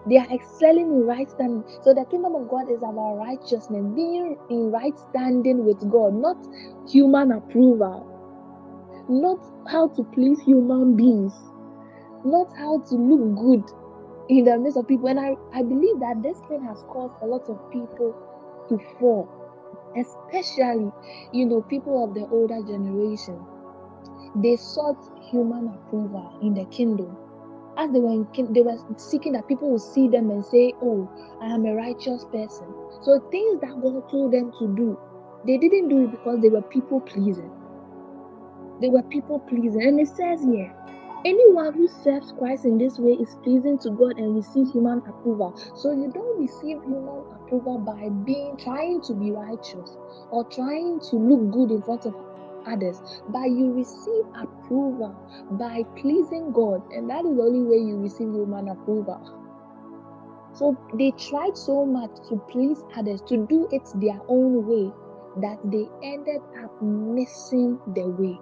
[0.07, 1.65] They are excelling in right standing.
[1.83, 6.39] So the kingdom of God is about righteousness, being in right standing with God, not
[6.89, 8.07] human approval,
[9.09, 11.35] not how to please human beings,
[12.25, 13.65] not how to look good
[14.29, 15.09] in the midst of people.
[15.09, 18.15] And I, I believe that this thing has caused a lot of people
[18.69, 19.29] to fall,
[19.99, 20.93] especially,
[21.33, 23.47] you know, people of the older generation.
[24.37, 24.99] They sought
[25.31, 27.19] human approval in the kingdom.
[27.77, 31.11] As they were in, they were seeking that people would see them and say, "Oh,
[31.41, 34.99] I am a righteous person." So things that God told them to do,
[35.45, 37.53] they didn't do it because they were people pleasing.
[38.81, 40.75] They were people pleasing, and it says here,
[41.25, 45.57] anyone who serves Christ in this way is pleasing to God and receives human approval.
[45.75, 49.97] So you don't receive human approval by being trying to be righteous
[50.31, 52.15] or trying to look good in front of
[52.67, 55.17] others, but you receive approval
[55.53, 59.21] by pleasing God, and that is the only way you receive human approval.
[60.53, 64.93] So they tried so much to please others, to do it their own way,
[65.41, 68.39] that they ended up missing the way.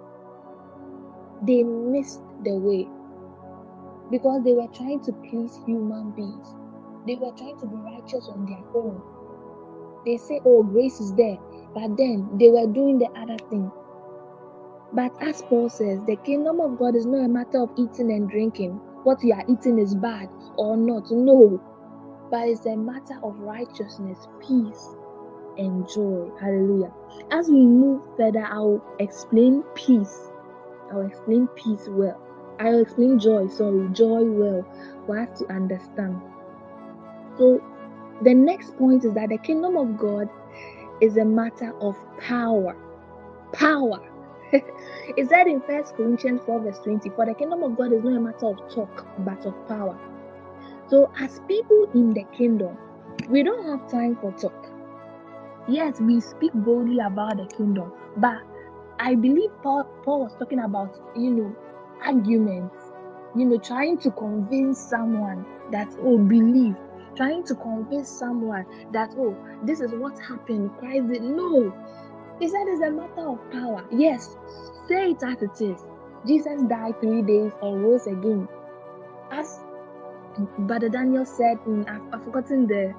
[1.43, 2.87] They missed the way
[4.11, 6.47] because they were trying to please human beings.
[7.07, 9.01] They were trying to be righteous on their own.
[10.05, 11.37] They say, Oh, grace is there,
[11.73, 13.71] but then they were doing the other thing.
[14.93, 18.29] But as Paul says, the kingdom of God is not a matter of eating and
[18.29, 18.81] drinking.
[19.03, 21.05] What you are eating is bad or not.
[21.11, 21.61] No.
[22.31, 24.95] But it's a matter of righteousness, peace,
[25.57, 26.29] and joy.
[26.39, 26.93] Hallelujah.
[27.31, 30.31] As we move further, I'll explain peace.
[30.91, 32.21] I'll explain peace well.
[32.59, 34.65] I'll explain joy, sorry, joy well
[35.05, 36.21] for us to understand.
[37.37, 37.61] So,
[38.23, 40.29] the next point is that the kingdom of God
[41.01, 42.75] is a matter of power.
[43.53, 43.99] Power.
[44.51, 48.17] it said in First Corinthians 4, verse 20, For the kingdom of God is not
[48.17, 49.99] a matter of talk, but of power.
[50.87, 52.77] So, as people in the kingdom,
[53.29, 54.67] we don't have time for talk.
[55.67, 58.39] Yes, we speak boldly about the kingdom, but
[58.99, 61.55] I believe Paul, Paul was talking about, you know,
[62.03, 62.75] arguments,
[63.35, 66.75] you know, trying to convince someone that, oh, believe,
[67.15, 70.71] trying to convince someone that, oh, this is what happened.
[70.77, 71.23] Christ did.
[71.23, 71.73] No,
[72.39, 73.85] he said it's a matter of power.
[73.91, 74.35] Yes,
[74.87, 75.83] say it as it is.
[76.25, 78.47] Jesus died three days and rose again.
[79.31, 79.59] As
[80.59, 82.93] Brother Daniel said, in, I've, I've forgotten the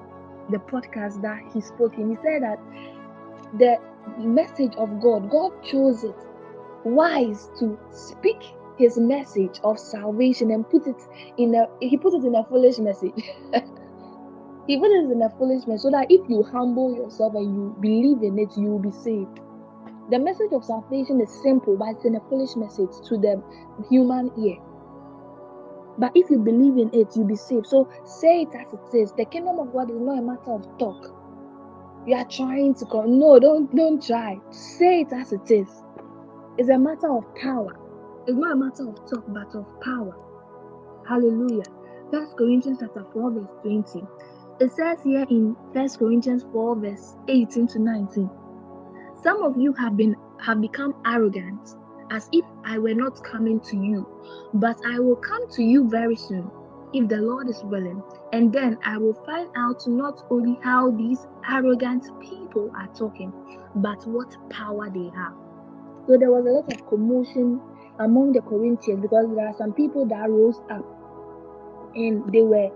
[0.49, 2.09] the podcast that he spoke in.
[2.09, 2.59] He said that
[3.57, 3.77] the
[4.17, 6.15] message of God, God chose it
[6.83, 8.41] wise to speak
[8.79, 11.01] his message of salvation and put it
[11.37, 13.13] in a he put it in a foolish message.
[14.67, 17.75] he put it in a foolish message so that if you humble yourself and you
[17.79, 19.39] believe in it, you will be saved.
[20.09, 23.43] The message of salvation is simple, but it's in a foolish message to the
[23.89, 24.57] human ear.
[25.99, 27.67] But if you believe in it, you'll be saved.
[27.67, 29.11] So say it as it is.
[29.11, 31.13] The kingdom of God is not a matter of talk.
[32.07, 33.19] You are trying to come.
[33.19, 34.39] No, don't don't try.
[34.51, 35.67] Say it as it is.
[36.57, 37.77] It's a matter of power.
[38.27, 40.15] It's not a matter of talk, but of power.
[41.07, 41.63] Hallelujah.
[42.11, 44.03] First Corinthians chapter 4, verse 20.
[44.59, 48.29] It says here in First Corinthians 4, verse 18 to 19.
[49.23, 51.75] Some of you have been have become arrogant,
[52.11, 54.07] as if I were not coming to you,
[54.53, 56.49] but I will come to you very soon,
[56.93, 58.01] if the Lord is willing.
[58.31, 63.33] And then I will find out not only how these arrogant people are talking,
[63.75, 65.33] but what power they have.
[66.07, 67.61] So there was a lot of commotion
[67.99, 70.85] among the Corinthians because there are some people that rose up
[71.95, 72.69] and they were,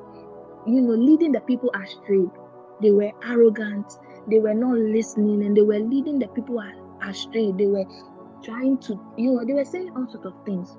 [0.67, 2.25] you know, leading the people astray.
[2.81, 3.93] They were arrogant,
[4.27, 6.61] they were not listening, and they were leading the people
[7.03, 7.51] astray.
[7.53, 7.85] They were
[8.43, 10.77] trying to, you know, they were saying all sorts of things.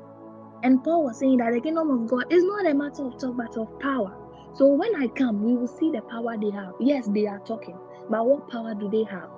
[0.63, 3.37] And Paul was saying that the kingdom of God is not a matter of talk,
[3.37, 4.17] but of power.
[4.55, 6.75] So when I come, we will see the power they have.
[6.81, 7.79] Yes, they are talking,
[8.11, 9.31] but what power do they have?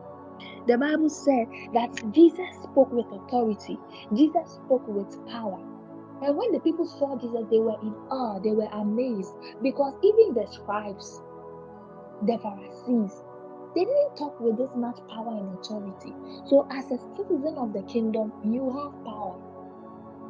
[0.67, 3.79] The Bible said that Jesus spoke with authority,
[4.15, 5.61] Jesus spoke with power.
[6.23, 10.35] And when the people saw Jesus, they were in awe, they were amazed because even
[10.35, 11.23] the scribes,
[12.23, 13.23] the Pharisees,
[13.75, 16.17] they didn't talk with this much power and authority.
[16.47, 19.37] So, as a citizen of the kingdom, you have power.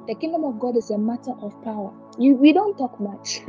[0.09, 1.93] The kingdom of God is a matter of power.
[2.19, 3.43] You, we don't talk much.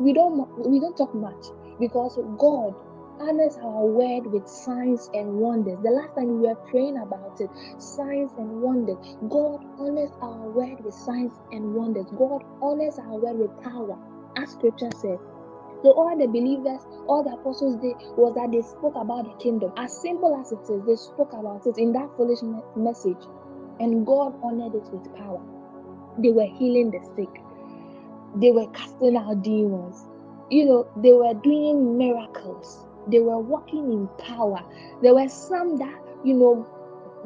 [0.00, 1.46] we don't we don't talk much
[1.80, 2.74] because God
[3.20, 5.78] honors our word with signs and wonders.
[5.82, 8.98] The last time we were praying about it, signs and wonders.
[9.28, 12.06] God honors our word with signs and wonders.
[12.16, 13.98] God honors our word with power,
[14.36, 15.20] as scripture says.
[15.82, 19.72] So all the believers, all the apostles did was that they spoke about the kingdom.
[19.76, 23.22] As simple as it is, they spoke about it in that foolish me- message.
[23.80, 25.42] And God honored it with power.
[26.18, 27.30] They were healing the sick.
[28.34, 30.04] They were casting out demons.
[30.50, 32.87] You know, they were doing miracles.
[33.08, 34.62] They were walking in power.
[35.02, 36.66] There were some that, you know,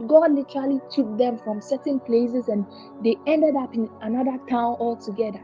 [0.07, 2.67] God literally took them from certain places and
[3.05, 5.41] they ended up in another town altogether.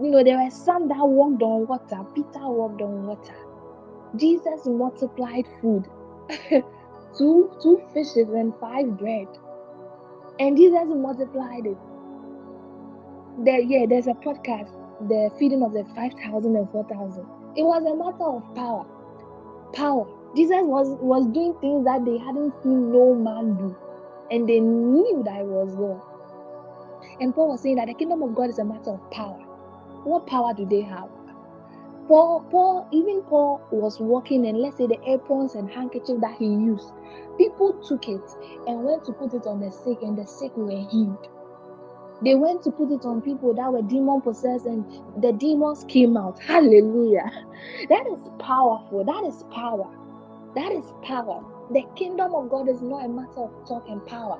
[0.00, 2.04] You know, there were some that walked on water.
[2.14, 3.36] Peter walked on water.
[4.16, 5.88] Jesus multiplied food.
[7.16, 9.28] two two fishes and five bread.
[10.40, 11.76] And Jesus multiplied it.
[13.44, 14.70] There, yeah, there's a podcast,
[15.08, 17.26] the feeding of the five thousand and four thousand.
[17.56, 18.86] It was a matter of power.
[19.74, 20.06] Power.
[20.36, 23.76] Jesus was was doing things that they hadn't seen no man do.
[24.30, 26.00] And they knew that it was God.
[27.20, 29.38] And Paul was saying that the kingdom of God is a matter of power.
[30.04, 31.08] What power do they have?
[32.08, 36.46] Paul, Paul, even Paul was walking, and let's say the aprons and handkerchief that he
[36.46, 36.92] used,
[37.38, 38.22] people took it
[38.66, 41.28] and went to put it on the sick, and the sick were healed.
[42.24, 46.16] They went to put it on people that were demon possessed, and the demons came
[46.16, 46.38] out.
[46.40, 47.30] Hallelujah.
[47.90, 49.04] That is powerful.
[49.04, 49.90] That is power.
[50.56, 51.42] That is power.
[51.70, 54.38] The kingdom of God is not a matter of talk and power.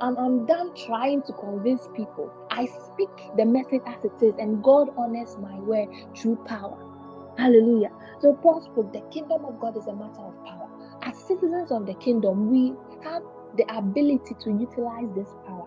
[0.00, 2.34] I'm, I'm done trying to convince people.
[2.50, 6.78] I speak the message as it is, and God honors my word through power.
[7.38, 7.90] Hallelujah.
[8.20, 10.68] So Paul spoke, the kingdom of God is a matter of power.
[11.02, 13.22] As citizens of the kingdom, we have
[13.56, 15.66] the ability to utilize this power.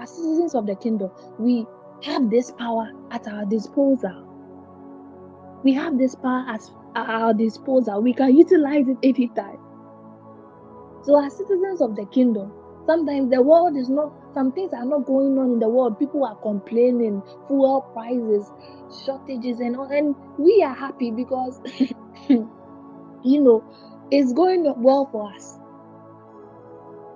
[0.00, 1.66] As citizens of the kingdom, we
[2.04, 4.26] have this power at our disposal.
[5.62, 6.62] We have this power at
[6.94, 8.00] our disposal.
[8.00, 9.58] We can utilize it anytime.
[11.02, 12.50] So, as citizens of the kingdom,
[12.86, 15.98] sometimes the world is not, some things are not going on in the world.
[15.98, 18.50] People are complaining, fuel prices,
[19.04, 19.90] shortages, and all.
[19.90, 21.60] And we are happy because,
[22.28, 22.48] you
[23.22, 23.62] know,
[24.10, 25.59] it's going well for us.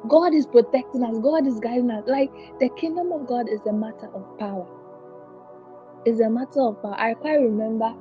[0.08, 2.04] God is protecting us, God is guiding us.
[2.06, 4.66] Like the kingdom of God is a matter of power.
[6.04, 6.94] It's a matter of power.
[6.98, 7.94] I quite remember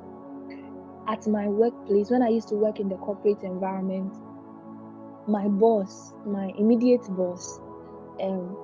[1.08, 4.14] at my workplace when I used to work in the corporate environment,
[5.26, 7.60] my boss, my immediate boss,
[8.22, 8.56] um,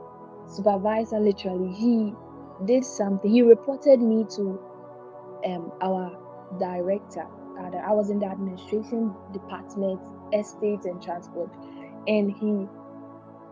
[0.48, 2.14] supervisor, literally, he
[2.66, 3.30] did something.
[3.30, 4.60] He reported me to
[5.46, 6.16] um, our
[6.58, 7.26] director.
[7.58, 10.00] I was in the administration department,
[10.32, 11.50] estate and transport,
[12.06, 12.66] and he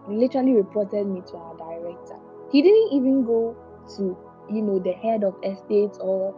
[0.08, 2.16] literally reported me to our director.
[2.50, 3.56] He didn't even go
[3.96, 4.16] to,
[4.50, 6.34] you know, the head of estate or,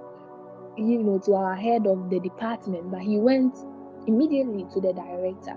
[0.77, 3.57] you know, to our head of the department, but he went
[4.07, 5.57] immediately to the director.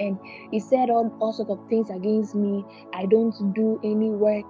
[0.00, 0.18] And
[0.50, 2.64] he said all, all sorts of things against me.
[2.94, 4.46] I don't do any work.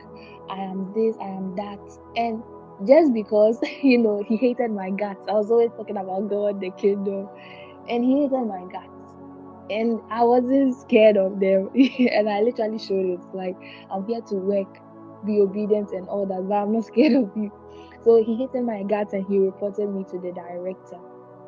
[0.49, 1.81] I am this, I am that.
[2.17, 2.43] And
[2.87, 5.21] just because, you know, he hated my guts.
[5.29, 7.29] I was always talking about God, the kingdom,
[7.89, 8.92] and he hated my guts
[9.71, 11.71] and I wasn't scared of them.
[11.75, 13.57] and I literally showed it like
[13.91, 14.79] I'm here to work,
[15.25, 17.51] be obedient and all that, but I'm not scared of you.
[18.05, 20.99] So he hit in my guts and he reported me to the director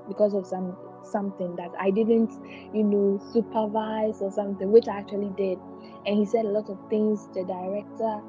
[0.08, 2.32] because of some something that I didn't,
[2.72, 5.58] you know, supervise or something, which I actually did.
[6.06, 7.28] And he said a lot of things.
[7.34, 8.20] The director,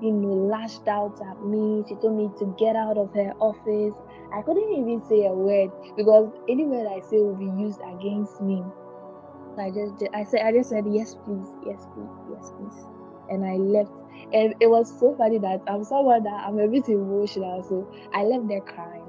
[0.00, 1.84] you know, lashed out at me.
[1.88, 3.94] She told me to get out of her office.
[4.32, 8.40] I couldn't even say a word because any word I say will be used against
[8.40, 8.64] me.
[9.58, 12.84] I just did, I said I just said yes please, yes please, yes please.
[13.30, 13.92] And I left.
[14.32, 18.22] And it was so funny that I'm someone that I'm a bit emotional, so I
[18.24, 19.04] left there crying.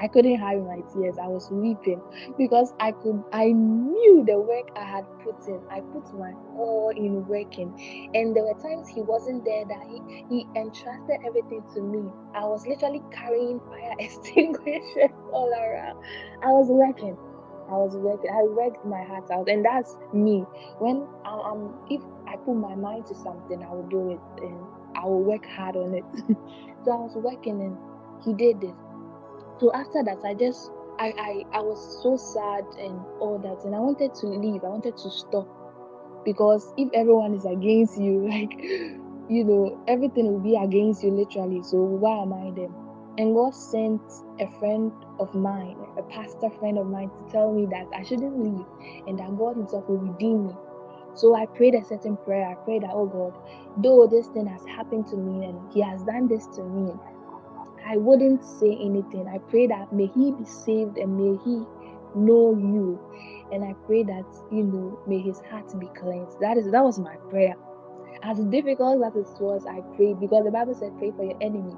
[0.00, 1.16] I couldn't hide my tears.
[1.20, 2.00] I was weeping
[2.38, 5.60] because I could I knew the work I had put in.
[5.70, 7.74] I put my all in working.
[8.14, 12.10] And there were times he wasn't there that he, he entrusted everything to me.
[12.34, 15.98] I was literally carrying fire extinguishers all around.
[16.42, 17.18] I was working.
[17.68, 18.30] I was working.
[18.30, 20.44] I worked my heart out, and that's me.
[20.78, 24.58] When I, um, if I put my mind to something, I will do it, and
[24.96, 26.04] I will work hard on it.
[26.84, 27.76] so I was working and
[28.24, 28.76] he did this.
[29.60, 33.74] So after that, I just I, I I was so sad and all that, and
[33.74, 34.64] I wanted to leave.
[34.64, 35.46] I wanted to stop
[36.24, 38.52] because if everyone is against you, like
[39.28, 41.62] you know, everything will be against you literally.
[41.62, 42.72] So why am I there?
[43.18, 44.00] And God sent
[44.40, 48.42] a friend of mine, a pastor friend of mine, to tell me that I shouldn't
[48.42, 48.66] leave
[49.06, 50.54] and that God Himself will redeem me.
[51.14, 52.48] So I prayed a certain prayer.
[52.48, 53.34] I prayed that, oh God,
[53.82, 56.92] though this thing has happened to me and He has done this to me,
[57.86, 59.26] I wouldn't say anything.
[59.28, 61.64] I pray that may he be saved and may he
[62.14, 63.00] know you.
[63.52, 66.38] And I pray that, you know, may his heart be cleansed.
[66.40, 67.54] That is that was my prayer.
[68.22, 71.76] As difficult as it was, I prayed because the Bible said pray for your enemies.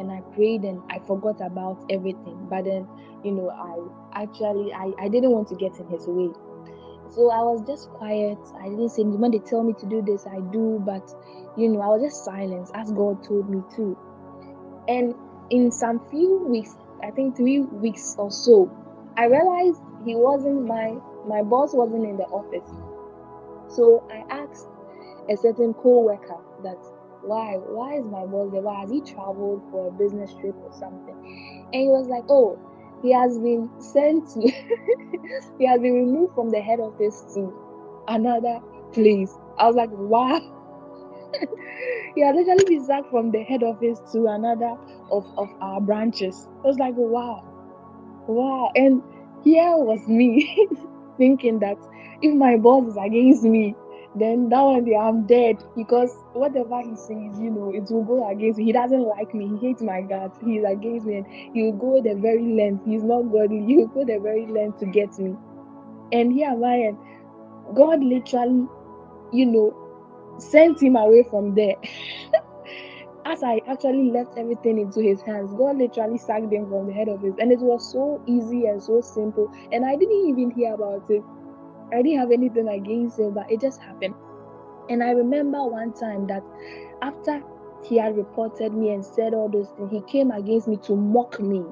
[0.00, 2.48] And I prayed and I forgot about everything.
[2.48, 2.88] But then,
[3.22, 6.30] you know, I actually I, I didn't want to get in his way.
[7.10, 8.38] So I was just quiet.
[8.60, 11.04] I didn't say when they tell me to do this, I do, but
[11.56, 13.98] you know, I was just silent as God told me to.
[14.88, 15.14] And
[15.50, 18.70] in some few weeks, I think three weeks or so,
[19.16, 20.96] I realized he wasn't my
[21.26, 22.70] my boss wasn't in the office.
[23.68, 24.66] So I asked
[25.28, 26.78] a certain co-worker that
[27.22, 28.62] why why is my boss there?
[28.62, 31.16] Why has he traveled for a business trip or something?
[31.72, 32.58] And he was like, Oh,
[33.02, 34.40] he has been sent to
[35.58, 37.52] he has been removed from the head office to
[38.08, 38.60] another
[38.92, 39.32] place.
[39.58, 40.40] I was like, wow.
[42.14, 44.74] he had literally been sacked from the head office to another
[45.10, 46.48] of, of our branches.
[46.64, 47.44] I was like, wow,
[48.26, 48.70] wow.
[48.74, 49.02] And
[49.44, 50.68] here was me
[51.18, 51.76] thinking that
[52.22, 53.74] if my boss is against me,
[54.14, 58.28] then that one day I'm dead because whatever he says, you know, it will go
[58.28, 58.64] against me.
[58.64, 59.56] He doesn't like me.
[59.56, 60.36] He hates my guts.
[60.44, 62.84] He's against me, and he will go the very length.
[62.86, 63.64] He's not godly.
[63.66, 65.36] He will go the very length to get me.
[66.12, 66.98] And here am I, and
[67.76, 68.66] God literally,
[69.32, 69.76] you know,
[70.38, 71.76] sent him away from there.
[73.26, 77.08] As I actually left everything into his hands, God literally sacked him from the head
[77.08, 79.52] of his, and it was so easy and so simple.
[79.70, 81.22] And I didn't even hear about it.
[81.92, 84.14] I didn't have anything against him, but it just happened.
[84.88, 86.42] And I remember one time that
[87.02, 87.42] after
[87.84, 91.40] he had reported me and said all those things, he came against me to mock
[91.40, 91.64] me.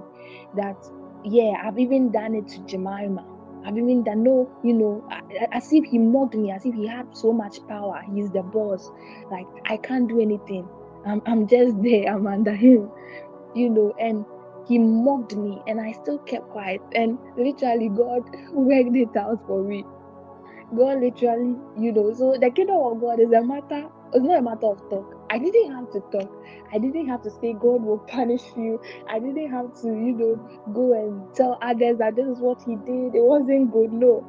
[0.55, 0.77] That
[1.25, 3.25] yeah, I've even done it to Jemima.
[3.65, 5.09] I've even done no, you know,
[5.53, 8.01] as if he mocked me, as if he had so much power.
[8.15, 8.91] He's the boss.
[9.31, 10.69] Like I can't do anything.
[11.07, 12.15] I'm, I'm just there.
[12.15, 12.91] I'm under him,
[13.55, 13.95] you know.
[13.99, 14.25] And
[14.67, 16.83] he mocked me, and I still kept quiet.
[16.95, 19.85] And literally, God worked it out for me.
[20.77, 24.43] God literally, you know, so the kingdom of God is a matter, it's not a
[24.43, 25.15] matter of talk.
[25.31, 26.31] I didn't have to talk.
[26.73, 28.81] I didn't have to say God will punish you.
[29.09, 30.41] I didn't have to, you know,
[30.73, 33.15] go and tell others that this is what he did.
[33.15, 33.93] It wasn't good.
[33.93, 34.27] No.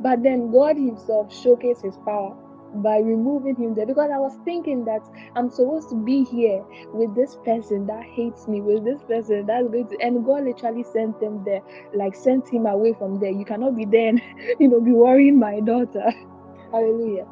[0.00, 2.36] But then God Himself showcased His power
[2.76, 5.02] by removing him there because I was thinking that
[5.36, 9.68] I'm supposed to be here with this person that hates me, with this person that's
[9.68, 11.60] going to, and God literally sent them there,
[11.94, 13.30] like sent him away from there.
[13.30, 14.22] You cannot be there and,
[14.60, 16.12] you know, be worrying my daughter.
[16.72, 17.26] Hallelujah.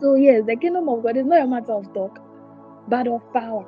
[0.00, 2.20] So, yes, the kingdom of God is not a matter of talk,
[2.88, 3.66] but of power.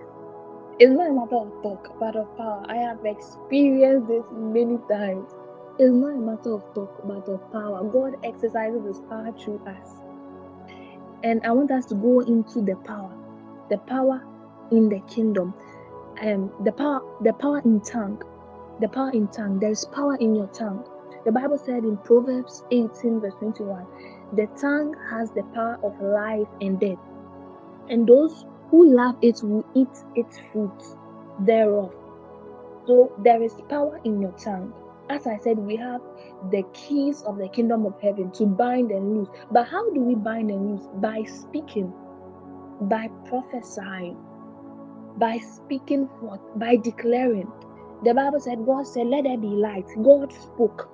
[0.78, 2.64] It's not a matter of talk, but of power.
[2.68, 5.30] I have experienced this many times.
[5.78, 7.84] It's not a matter of talk, but of power.
[7.84, 10.01] God exercises His power through us.
[11.22, 13.12] And I want us to go into the power,
[13.70, 14.22] the power
[14.70, 15.54] in the kingdom,
[16.20, 18.22] um, the power, the power in tongue,
[18.80, 19.58] the power in tongue.
[19.60, 20.84] There is power in your tongue.
[21.24, 23.86] The Bible said in Proverbs 18, verse 21,
[24.32, 26.98] the tongue has the power of life and death,
[27.88, 30.82] and those who love it will eat its fruit
[31.38, 31.92] thereof.
[32.86, 34.72] So there is power in your tongue.
[35.12, 36.00] As I said, we have
[36.50, 39.28] the keys of the kingdom of heaven to bind and loose.
[39.50, 40.88] But how do we bind and loose?
[40.94, 41.92] By speaking,
[42.80, 44.16] by prophesying,
[45.18, 47.52] by speaking forth, by declaring.
[48.04, 49.86] The Bible said, God said, Let there be light.
[50.02, 50.88] God spoke.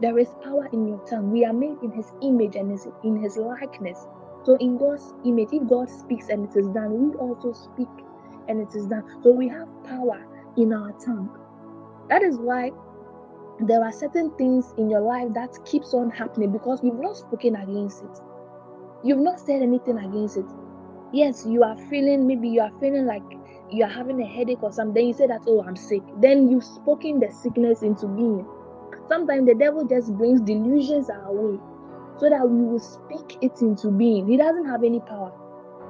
[0.00, 1.32] There is power in your tongue.
[1.32, 4.06] We are made in His image and in His likeness.
[4.44, 7.88] So, in God's image, if God speaks and it is done, we also speak
[8.46, 9.02] and it is done.
[9.24, 10.24] So, we have power
[10.56, 11.28] in our tongue.
[12.08, 12.70] That is why
[13.60, 17.54] there are certain things in your life that keeps on happening because you've not spoken
[17.56, 18.20] against it.
[19.04, 20.46] You've not said anything against it.
[21.12, 23.22] Yes, you are feeling maybe you are feeling like
[23.70, 24.94] you are having a headache or something.
[24.94, 26.02] Then you say that, oh, I'm sick.
[26.20, 28.46] Then you've spoken the sickness into being.
[29.08, 31.58] Sometimes the devil just brings delusions our way
[32.18, 34.26] so that we will speak it into being.
[34.26, 35.32] He doesn't have any power.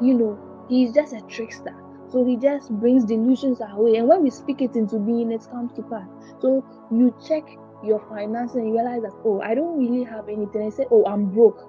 [0.02, 1.74] You know, he's just a trickster.
[2.14, 3.96] So he just brings delusions our way.
[3.96, 6.08] And when we speak it into being, it comes to pass.
[6.40, 7.42] So you check
[7.82, 10.64] your finances and you realize that, oh, I don't really have anything.
[10.64, 11.68] I say, oh, I'm broke.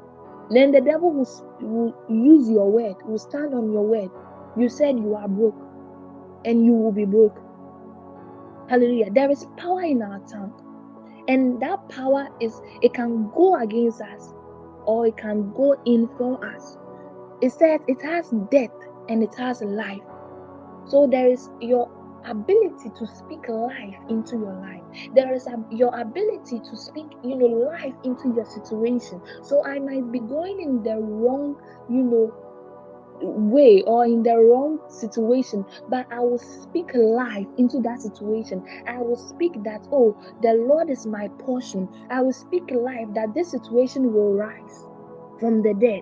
[0.51, 1.27] Then the devil will,
[1.61, 4.11] will use your word, will stand on your word
[4.55, 5.59] You said you are broke
[6.45, 7.39] and you will be broke.
[8.69, 9.09] Hallelujah.
[9.11, 10.53] There is power in our tongue.
[11.27, 14.31] And that power is, it can go against us
[14.85, 16.77] or it can go in for us.
[17.41, 18.69] It says it has death
[19.09, 20.03] and it has life.
[20.87, 21.89] So there is your
[22.25, 24.81] ability to speak life into your life.
[25.13, 29.21] There is a, your ability to speak, you know, life into your situation.
[29.43, 31.55] So I might be going in the wrong,
[31.89, 32.33] you know,
[33.21, 38.65] way or in the wrong situation, but I will speak life into that situation.
[38.87, 41.87] I will speak that, oh, the Lord is my portion.
[42.09, 44.85] I will speak life that this situation will rise
[45.39, 46.01] from the dead.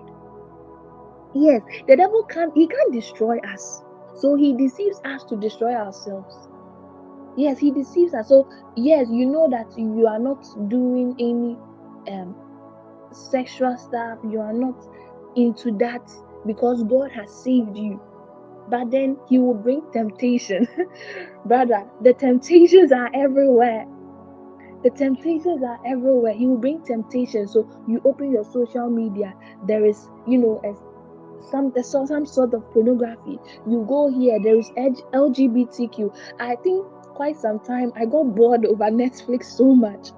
[1.34, 3.83] Yes, the devil can't, he can't destroy us.
[4.14, 6.48] So he deceives us to destroy ourselves.
[7.36, 8.28] Yes, he deceives us.
[8.28, 11.58] So, yes, you know that you are not doing any
[12.14, 12.36] um,
[13.12, 14.76] sexual stuff, you are not
[15.36, 16.10] into that
[16.46, 18.00] because God has saved you.
[18.68, 20.66] But then He will bring temptation.
[21.44, 23.86] Brother, the temptations are everywhere.
[24.82, 26.34] The temptations are everywhere.
[26.34, 27.46] He will bring temptation.
[27.48, 29.34] So you open your social media,
[29.66, 30.74] there is, you know, a,
[31.50, 33.38] some there's some sort of pornography.
[33.66, 36.14] You go here, there is LGBTQ.
[36.40, 40.08] I think quite some time I got bored over Netflix so much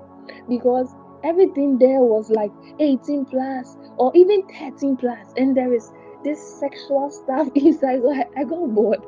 [0.48, 5.90] because everything there was like 18 plus or even 13 plus, and there is
[6.24, 8.02] this sexual stuff inside.
[8.02, 9.00] So I, I got bored.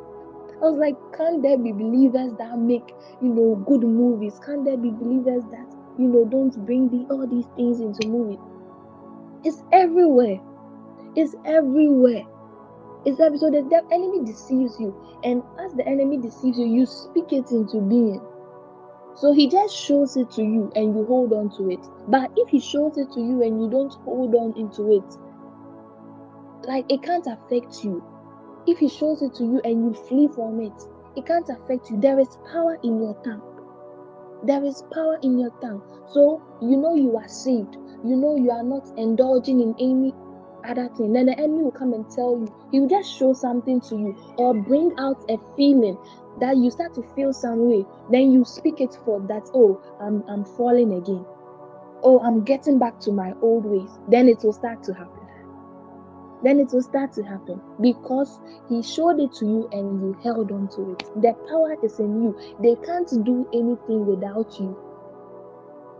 [0.60, 2.92] I was like, can't there be believers that make,
[3.22, 4.40] you know, good movies?
[4.44, 5.66] Can't there be believers that,
[5.98, 8.40] you know, don't bring the all these things into movies?
[9.44, 10.40] It's everywhere.
[11.18, 12.22] It's everywhere.
[13.04, 14.94] It's every so the enemy deceives you,
[15.24, 18.20] and as the enemy deceives you, you speak it into being.
[19.16, 21.84] So he just shows it to you and you hold on to it.
[22.06, 25.16] But if he shows it to you and you don't hold on into it,
[26.68, 28.00] like it can't affect you.
[28.68, 30.84] If he shows it to you and you flee from it,
[31.16, 31.98] it can't affect you.
[32.00, 33.42] There is power in your tongue.
[34.44, 35.82] There is power in your tongue.
[36.12, 37.76] So you know you are saved.
[38.04, 40.14] You know you are not indulging in any
[40.68, 41.12] other thing.
[41.12, 42.52] Then the enemy will come and tell you.
[42.70, 45.98] He will just show something to you or bring out a feeling
[46.40, 47.84] that you start to feel some way.
[48.10, 49.48] Then you speak it for that.
[49.54, 51.24] Oh, I'm I'm falling again.
[52.02, 53.90] Oh, I'm getting back to my old ways.
[54.08, 55.28] Then it will start to happen
[56.42, 58.38] then it will start to happen because
[58.68, 60.98] he showed it to you and you held on to it.
[61.20, 62.38] The power is in you.
[62.60, 64.76] They can't do anything without you.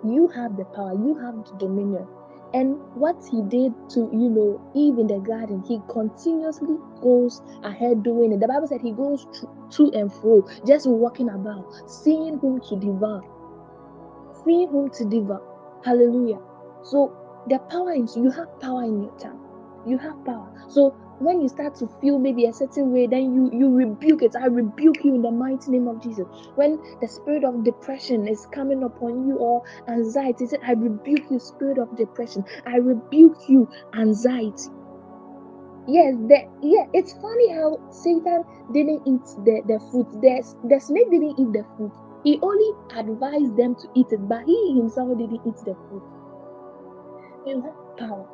[0.05, 2.07] You have the power, you have the dominion.
[2.55, 8.03] And what he did to, you know, Eve in the garden, he continuously goes ahead
[8.03, 8.40] doing it.
[8.40, 9.26] The Bible said he goes
[9.70, 13.22] to and fro, just walking about, seeing whom to devour.
[14.44, 15.42] Seeing whom to devour.
[15.84, 16.38] Hallelujah.
[16.84, 17.12] So
[17.49, 19.49] the power is you have power in your tongue
[19.88, 20.53] you have power.
[20.68, 24.35] So when you start to feel maybe a certain way, then you you rebuke it.
[24.37, 26.27] I rebuke you in the mighty name of Jesus.
[26.55, 31.79] When the spirit of depression is coming upon you or anxiety, I rebuke you, spirit
[31.79, 32.45] of depression.
[32.66, 34.71] I rebuke you, anxiety.
[35.89, 40.09] Yes, the, yeah, it's funny how Satan didn't eat the, the fruit.
[40.23, 41.93] The, the snake didn't eat the fruit.
[42.25, 46.05] He only advised them to eat it, but he himself didn't eat the fruit.
[47.47, 48.29] You have power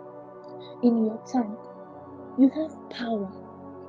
[0.82, 1.56] in your tongue.
[2.38, 3.30] You have power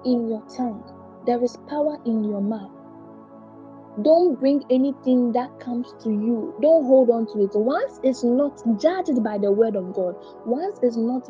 [0.06, 0.84] in your tongue.
[1.26, 2.72] There is power in your mouth.
[4.04, 6.54] Don't bring anything that comes to you.
[6.62, 7.52] Don't hold on to it.
[7.56, 10.16] Once it's not judged by the word of God,
[10.46, 11.24] once it's not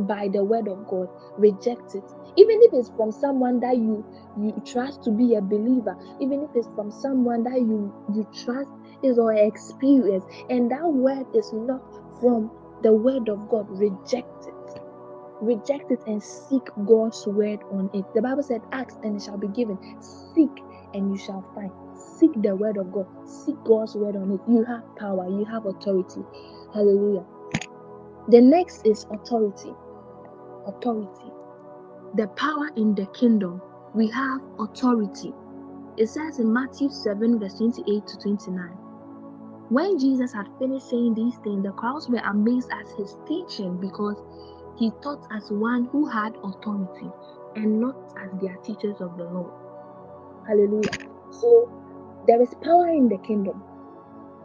[0.00, 1.08] by the word of God,
[1.38, 2.04] reject it.
[2.36, 4.04] Even if it's from someone that you
[4.36, 8.70] you trust to be a believer, even if it's from someone that you you trust
[9.02, 11.82] is or experience, and that word is not
[12.20, 12.50] from
[12.82, 14.54] the word of God, reject it
[15.40, 18.06] reject it and seek God's word on it.
[18.14, 20.50] The Bible said, Ask and it shall be given, seek
[20.94, 21.72] and you shall find.
[21.94, 24.40] Seek the word of God, seek God's word on it.
[24.46, 26.22] You have power, you have authority.
[26.74, 27.26] Hallelujah.
[28.28, 29.76] The next is authority.
[30.66, 31.32] Authority.
[32.14, 33.62] The power in the kingdom.
[33.94, 35.34] We have authority.
[35.98, 38.70] It says in Matthew 7, verse 28 to 29.
[39.68, 44.16] When Jesus had finished saying these things, the crowds were amazed at his teaching because
[44.80, 47.10] he taught as one who had authority
[47.54, 49.50] and not as their teachers of the law.
[50.48, 51.06] Hallelujah.
[51.30, 51.70] So
[52.26, 53.62] there is power in the kingdom.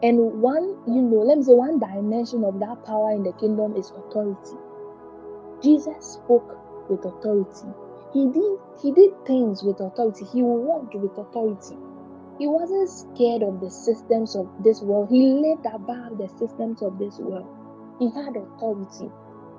[0.04, 3.78] And one, you know, let me say one dimension of that power in the kingdom
[3.78, 4.58] is authority.
[5.64, 6.60] Jesus spoke
[6.90, 7.72] with authority.
[8.12, 10.26] He did he did things with authority.
[10.26, 11.78] He walked with authority.
[12.40, 15.08] He wasn't scared of the systems of this world.
[15.10, 17.48] He lived above the systems of this world.
[18.00, 19.10] He had authority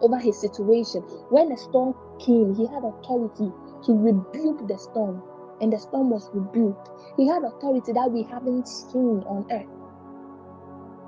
[0.00, 1.02] over his situation.
[1.30, 3.52] When a storm came, he had authority
[3.84, 5.22] to rebuke the storm,
[5.60, 6.88] and the storm was rebuked.
[7.16, 9.66] He had authority that we haven't seen on earth.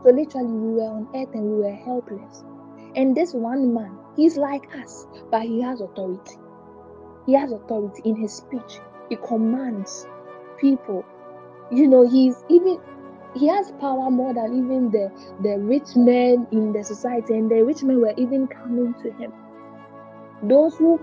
[0.05, 2.45] So literally, we were on earth and we were helpless.
[2.95, 6.39] And this one man, he's like us, but he has authority.
[7.27, 8.81] He has authority in his speech.
[9.09, 10.07] He commands
[10.59, 11.05] people.
[11.71, 12.81] You know, he's even
[13.35, 15.11] he has power more than even the
[15.43, 19.33] the rich men in the society, and the rich men were even coming to him.
[20.43, 21.01] Those who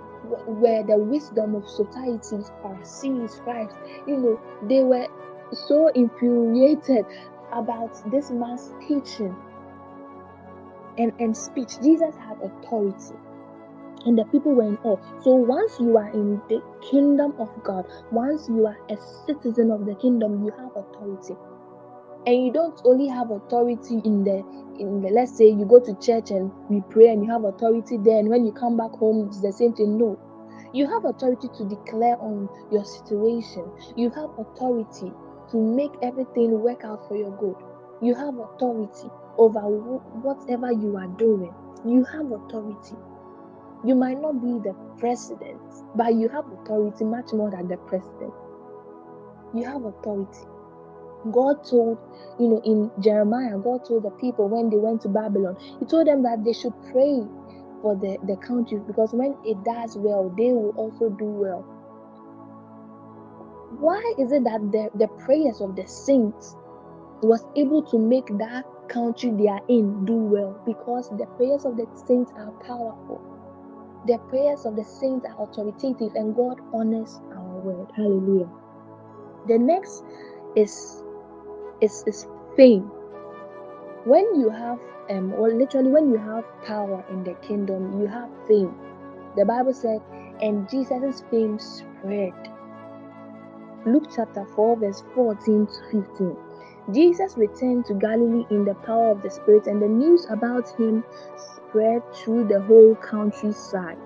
[0.47, 3.75] were the wisdom of society, Pharisees, scribes,
[4.07, 5.07] you know, they were
[5.51, 7.05] so infuriated
[7.51, 9.35] about this man's teaching
[10.97, 11.79] and, and speech.
[11.81, 13.15] Jesus had authority.
[14.05, 14.97] And the people were in awe.
[15.21, 16.61] So once you are in the
[16.91, 21.35] kingdom of God, once you are a citizen of the kingdom, you have authority
[22.25, 24.43] and you don't only have authority in the
[24.79, 27.97] in the let's say you go to church and we pray and you have authority
[27.97, 29.97] there and when you come back home it's the same thing.
[29.97, 30.19] No.
[30.73, 33.63] You have authority to declare on your situation.
[33.95, 35.11] You have authority
[35.51, 37.55] to make everything work out for your good.
[38.01, 41.53] You have authority over whatever you are doing.
[41.85, 42.95] You have authority.
[43.85, 45.61] You might not be the president
[45.95, 48.33] but you have authority much more than the president.
[49.53, 50.39] You have authority
[51.31, 51.97] God told,
[52.39, 56.07] you know, in Jeremiah, God told the people when they went to Babylon, He told
[56.07, 57.23] them that they should pray
[57.81, 61.61] for the, the country because when it does well, they will also do well.
[63.79, 66.55] Why is it that the, the prayers of the saints
[67.21, 70.61] was able to make that country they are in do well?
[70.65, 73.21] Because the prayers of the saints are powerful.
[74.07, 77.91] The prayers of the saints are authoritative and God honors our word.
[77.95, 78.49] Hallelujah.
[79.47, 80.03] The next
[80.55, 81.03] is
[81.81, 82.91] is, is fame.
[84.05, 88.29] When you have, um, or literally when you have power in the kingdom, you have
[88.47, 88.75] fame.
[89.35, 89.99] The Bible said,
[90.41, 92.33] and Jesus' fame spread.
[93.85, 96.37] Luke chapter 4, verse 14 to 15.
[96.93, 101.03] Jesus returned to Galilee in the power of the Spirit, and the news about him
[101.37, 103.97] spread through the whole countryside.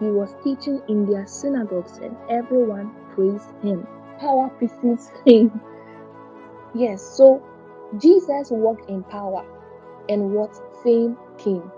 [0.00, 3.86] He was teaching in their synagogues, and everyone praised him.
[4.20, 5.60] Power precedes fame.
[6.74, 7.42] Yes, so
[7.98, 9.44] Jesus walked in power
[10.08, 11.70] and what fame came.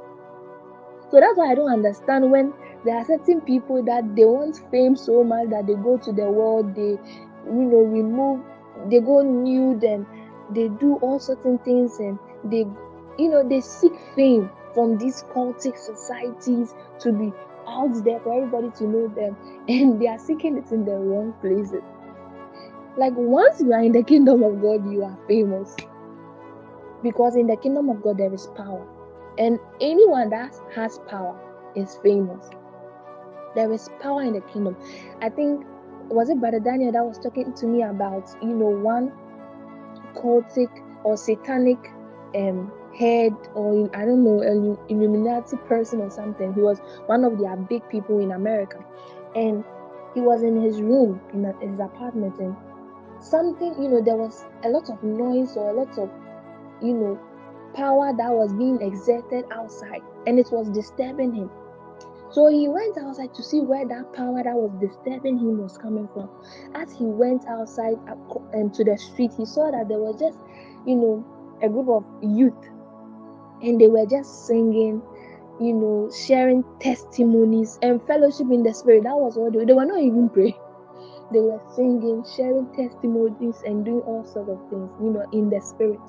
[1.11, 2.53] So that's why I don't understand when
[2.85, 6.31] there are certain people that they want fame so much that they go to the
[6.31, 6.99] world, they
[7.47, 8.45] you know remove,
[8.89, 10.07] they go nude and
[10.51, 12.65] they do all certain things and they
[13.19, 17.33] you know they seek fame from these cultic societies to be
[17.69, 19.37] out there for everybody to know them
[19.69, 21.83] and they are seeking it in the wrong places.
[22.97, 25.75] Like once you are in the kingdom of God, you are famous.
[27.03, 28.87] Because in the kingdom of God, there is power.
[29.39, 31.39] And anyone that has power
[31.75, 32.51] is famous.
[33.55, 34.77] There is power in the kingdom.
[35.23, 35.65] I think,
[36.09, 39.13] was it Brother Daniel that was talking to me about, you know, one
[40.17, 40.69] cultic
[41.05, 41.79] or satanic
[42.35, 46.53] um, head or I don't know, an Illuminati person or something.
[46.55, 48.85] He was one of their big people in America.
[49.35, 49.65] And
[50.15, 52.57] he was in his room, in his apartment, and
[53.21, 56.11] something, you know, there was a lot of noise or a lot of,
[56.83, 57.21] you know,
[57.75, 61.51] power that was being exerted outside and it was disturbing him.
[62.31, 66.09] So he went outside to see where that power that was disturbing him was coming
[66.15, 66.31] from.
[66.75, 68.15] As he went outside uh,
[68.53, 70.39] and um, to the street, he saw that there was just,
[70.87, 71.25] you know,
[71.63, 72.71] a group of youth
[73.63, 75.03] and they were just singing,
[75.61, 79.03] you know, sharing testimonies and fellowship in the spirit.
[79.05, 80.55] That was what they, they were not even praying
[81.33, 85.61] they were singing, sharing testimonies, and doing all sorts of things, you know, in the
[85.61, 86.01] spirit.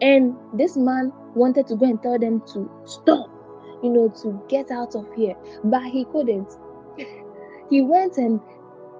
[0.00, 3.28] And this man wanted to go and tell them to stop,
[3.82, 6.52] you know, to get out of here, but he couldn't.
[7.70, 8.40] he went and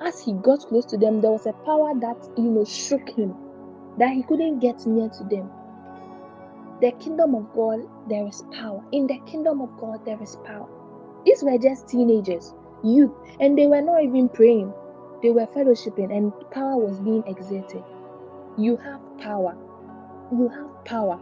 [0.01, 3.35] as he got close to them, there was a power that, you know, shook him,
[3.99, 5.51] that he couldn't get near to them.
[6.81, 8.85] The kingdom of God, there is power.
[8.93, 10.69] In the kingdom of God, there is power.
[11.25, 12.53] These were just teenagers,
[12.83, 14.73] youth, and they were not even praying.
[15.25, 17.83] They were fellowshipping and power was being exerted.
[18.59, 19.57] You have power.
[20.31, 21.19] You have power.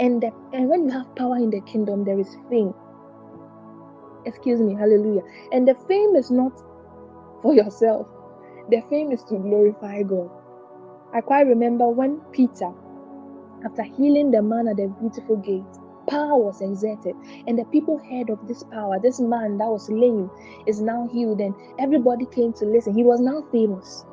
[0.00, 2.72] And, the, and when you have power in the kingdom, there is fame.
[4.24, 5.24] Excuse me, hallelujah.
[5.52, 6.52] And the fame is not
[7.42, 8.08] for yourself,
[8.70, 10.30] the fame is to glorify God.
[11.12, 12.72] I quite remember when Peter,
[13.62, 15.77] after healing the man at the beautiful gate,
[16.08, 17.14] power was exerted
[17.46, 18.98] and the people heard of this power.
[18.98, 20.30] This man that was lame
[20.66, 22.94] is now healed and everybody came to listen.
[22.94, 24.04] He was now famous.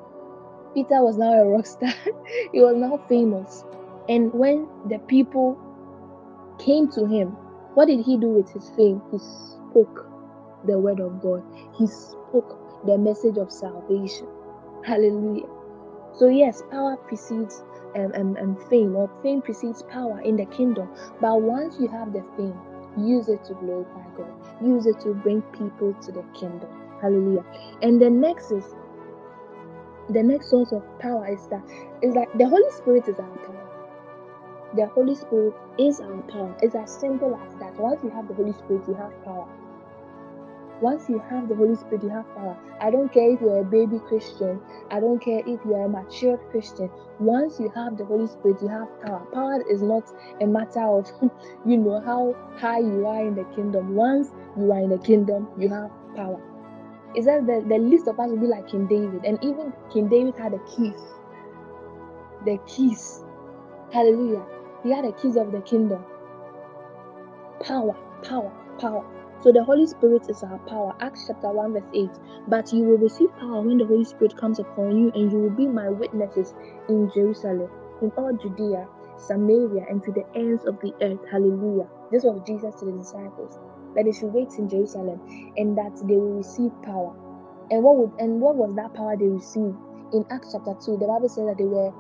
[0.74, 1.94] Peter was now a rock star.
[2.52, 3.64] He was now famous.
[4.10, 5.58] And when the people
[6.60, 7.36] came to him
[7.76, 9.02] what did he do with his fame?
[9.12, 10.10] He spoke
[10.66, 11.44] the word of god.
[11.78, 14.28] He spoke the message of salvation.
[14.86, 15.48] Hallelujah.
[16.14, 17.62] So, yes, power precedes
[17.96, 20.90] um, fame, or fame precedes power in the kingdom.
[21.22, 22.60] But once you have the fame,
[22.98, 26.70] use it to glorify God, use it to bring people to the kingdom.
[27.02, 27.46] Hallelujah.
[27.82, 28.66] And the next is
[30.10, 31.64] the next source of power is that
[32.04, 33.70] is that the Holy Spirit is our power.
[34.74, 36.56] The Holy Spirit is our power.
[36.62, 37.78] It's as simple as that.
[37.80, 39.48] Once you have the Holy Spirit, you have power.
[40.82, 42.58] Once you have the Holy Spirit, you have power.
[42.82, 44.60] I don't care if you're a baby Christian.
[44.92, 46.90] I don't care if you're a mature Christian.
[47.20, 49.26] Once you have the Holy Spirit, you have power.
[49.34, 50.04] Power is not
[50.42, 51.10] a matter of,
[51.66, 53.96] you know, how high you are in the kingdom.
[53.96, 56.42] Once you are in the kingdom, you have power.
[57.16, 60.36] Says that the least of us will be like King David, and even King David
[60.38, 61.00] had the keys.
[62.44, 63.24] The keys.
[63.94, 64.46] Hallelujah.
[64.84, 66.04] He had the keys of the kingdom.
[67.62, 69.06] Power, power, power.
[69.44, 70.94] So the Holy Spirit is our power.
[71.02, 72.10] Acts chapter 1, verse 8.
[72.48, 75.56] But you will receive power when the Holy Spirit comes upon you, and you will
[75.56, 76.54] be my witnesses
[76.90, 77.70] in Jerusalem,
[78.02, 81.22] in all Judea, Samaria, and to the ends of the earth.
[81.32, 81.88] Hallelujah.
[82.12, 83.60] This was Jesus to the disciples.
[83.96, 85.22] That they should wait in Jerusalem
[85.58, 87.16] and that they will receive power.
[87.72, 89.78] And what would and what was that power they received?
[90.14, 91.92] In Acts chapter 2, the Bible says that they were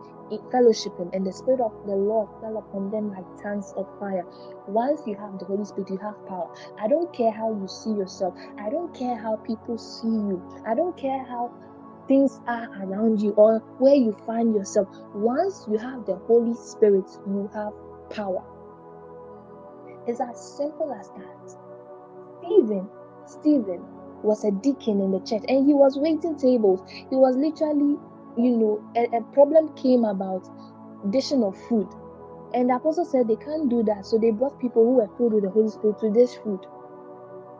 [0.53, 4.25] fellowshipping, and the Spirit of the Lord fell upon them like tongues of fire.
[4.67, 6.47] Once you have the Holy Spirit, you have power.
[6.79, 10.75] I don't care how you see yourself, I don't care how people see you, I
[10.75, 11.51] don't care how
[12.07, 14.87] things are around you or where you find yourself.
[15.13, 17.73] Once you have the Holy Spirit, you have
[18.09, 18.43] power.
[20.07, 21.57] It's as simple as that.
[22.41, 22.89] Stephen,
[23.25, 23.85] Stephen
[24.23, 26.81] was a deacon in the church and he was waiting tables.
[27.09, 27.97] He was literally
[28.37, 30.47] you know, a, a problem came about
[31.11, 31.87] dishing of food.
[32.53, 34.05] And the apostle said they can't do that.
[34.05, 36.65] So they brought people who were filled with the Holy Spirit to dish food.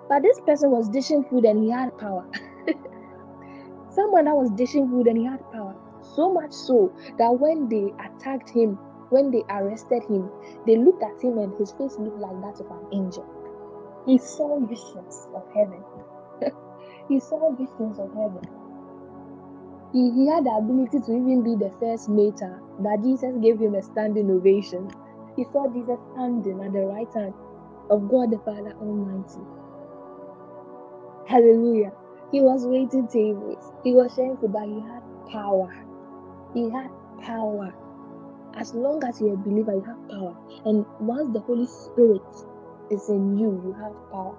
[0.08, 2.26] But this person was dishing food and he had power.
[3.90, 5.76] Someone that was dishing food and he had power.
[6.02, 8.78] So much so that when they attacked him,
[9.10, 10.30] when they arrested him,
[10.66, 13.26] they looked at him and his face looked like that of an angel.
[14.06, 15.84] He saw visions of heaven.
[17.10, 18.65] he saw visions of heaven.
[19.96, 23.76] He, he had the ability to even be the first martyr that Jesus gave him
[23.76, 24.92] a standing ovation.
[25.38, 27.34] He saw Jesus standing at the right hand
[27.90, 29.42] of God the Father Almighty.
[31.28, 31.94] Hallelujah.
[32.32, 33.74] He was waiting tables.
[33.84, 35.72] He was food, but he had power.
[36.54, 36.90] He had
[37.22, 37.76] power.
[38.56, 40.38] As long as you're a believer, you have power.
[40.66, 42.24] And once the Holy Spirit
[42.92, 44.38] is in you, you have power.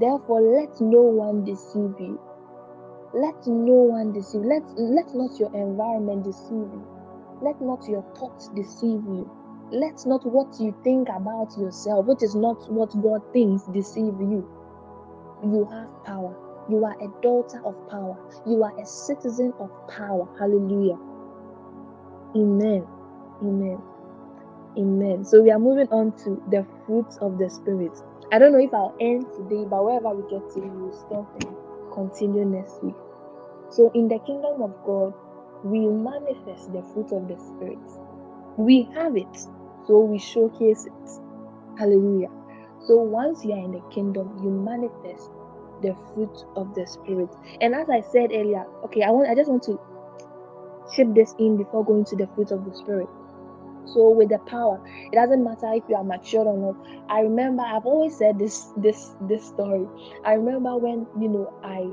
[0.00, 2.20] Therefore, let no one deceive you.
[3.14, 4.42] Let no one deceive.
[4.42, 6.86] Let, let not your environment deceive you.
[7.42, 9.30] Let not your thoughts deceive you.
[9.70, 14.48] Let not what you think about yourself, which is not what God thinks, deceive you.
[15.42, 16.36] You have power.
[16.68, 18.16] You are a daughter of power.
[18.46, 20.28] You are a citizen of power.
[20.38, 20.98] Hallelujah.
[22.36, 22.86] Amen.
[23.42, 23.82] Amen.
[24.78, 25.24] Amen.
[25.24, 27.92] So we are moving on to the fruits of the Spirit.
[28.32, 31.26] I don't know if I'll end today, but wherever we get to, we will stop
[31.92, 32.96] continue next week.
[33.70, 35.14] So, in the kingdom of God,
[35.62, 37.80] we manifest the fruit of the Spirit.
[38.56, 39.36] We have it,
[39.86, 41.10] so we showcase it.
[41.78, 42.28] Hallelujah.
[42.80, 45.30] So, once you are in the kingdom, you manifest
[45.82, 47.30] the fruit of the Spirit.
[47.60, 49.78] And as I said earlier, okay, I want, I just want to
[50.94, 53.08] chip this in before going to the fruit of the Spirit.
[53.94, 54.80] So with the power,
[55.12, 56.76] it doesn't matter if you are mature or not.
[57.08, 59.86] I remember I've always said this this this story.
[60.24, 61.88] I remember when you know I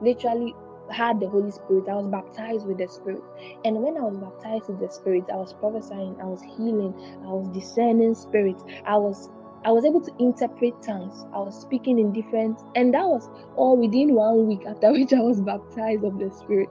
[0.00, 0.54] literally
[0.90, 1.88] had the Holy Spirit.
[1.88, 3.22] I was baptized with the Spirit.
[3.64, 6.94] And when I was baptized with the Spirit, I was prophesying, I was healing,
[7.24, 9.28] I was discerning spirits, I was
[9.64, 11.26] I was able to interpret tongues.
[11.34, 15.20] I was speaking in different and that was all within one week after which I
[15.20, 16.68] was baptized of the Spirit.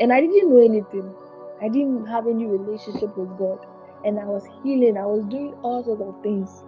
[0.00, 1.14] And I didn't know anything.
[1.62, 3.64] I didn't have any relationship with God.
[4.04, 4.96] And I was healing.
[4.96, 6.64] I was doing all sorts of things.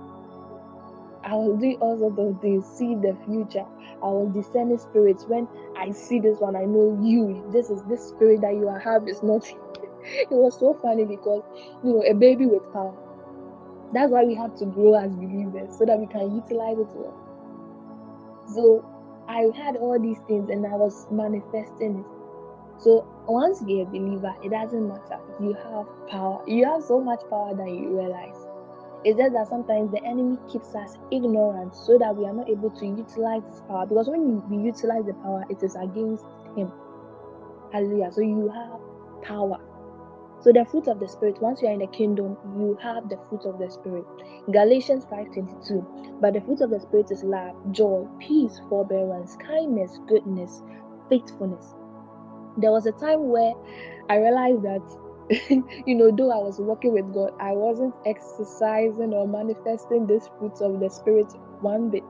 [1.25, 3.65] I was doing all sorts of things, see the future.
[4.03, 5.25] I was discerning spirits.
[5.27, 7.49] When I see this one, I know you.
[7.51, 9.47] This is this spirit that you have is not.
[10.05, 11.43] it was so funny because
[11.83, 12.95] you know a baby with power.
[13.95, 17.15] That's why we have to grow as believers so that we can utilize it well.
[18.53, 18.85] So
[19.27, 22.14] I had all these things and I was manifesting it.
[22.79, 25.19] So once you're a believer, it doesn't matter.
[25.41, 26.43] You have power.
[26.47, 28.37] You have so much power that you realize.
[29.05, 32.71] It's just that sometimes the enemy keeps us ignorant so that we are not able
[32.71, 33.87] to utilize this power.
[33.87, 36.25] Because when we utilize the power, it is against
[36.57, 36.73] him.
[37.73, 38.11] Hallelujah.
[38.13, 38.81] So you have
[39.23, 39.59] power.
[40.41, 43.19] So the fruit of the spirit, once you are in the kingdom, you have the
[43.29, 44.05] fruit of the spirit.
[44.51, 45.85] Galatians 5:22.
[46.21, 50.63] But the fruit of the spirit is love, joy, peace, forbearance, kindness, goodness,
[51.09, 51.75] faithfulness.
[52.57, 53.55] There was a time where
[54.09, 54.83] I realized that
[55.87, 60.61] you know, though I was working with God, I wasn't exercising or manifesting these fruits
[60.61, 62.05] of the Spirit one bit.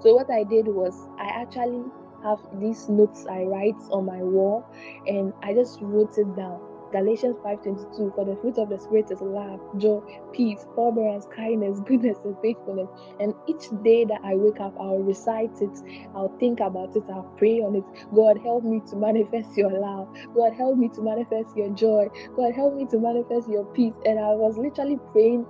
[0.00, 1.82] So, what I did was, I actually
[2.22, 4.64] have these notes I write on my wall,
[5.06, 6.60] and I just wrote it down.
[6.92, 10.00] Galatians 5:22 For the fruit of the spirit is love, joy,
[10.32, 12.88] peace, forbearance, kindness, goodness, and faithfulness.
[13.20, 15.82] And each day that I wake up, I'll recite it,
[16.14, 17.84] I'll think about it, I'll pray on it.
[18.14, 20.08] God help me to manifest your love.
[20.34, 22.08] God help me to manifest your joy.
[22.36, 23.94] God help me to manifest your peace.
[24.06, 25.46] And I was literally praying.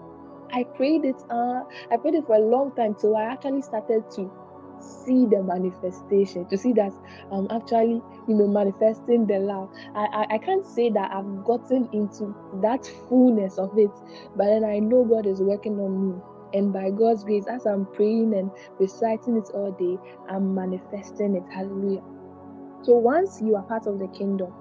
[0.52, 1.16] I prayed it.
[1.30, 4.30] Uh, I prayed it for a long time till I actually started to
[4.82, 6.92] see the manifestation to see that
[7.32, 9.70] i'm actually you know manifesting the love.
[9.94, 13.90] I, I i can't say that i've gotten into that fullness of it
[14.36, 16.22] but then i know god is working on me.
[16.54, 19.98] And by god's grace as i'm praying and reciting it all day
[20.30, 21.44] i'm manifesting it.
[21.52, 22.02] Hallelujah.
[22.82, 24.52] So once you are part of the kingdom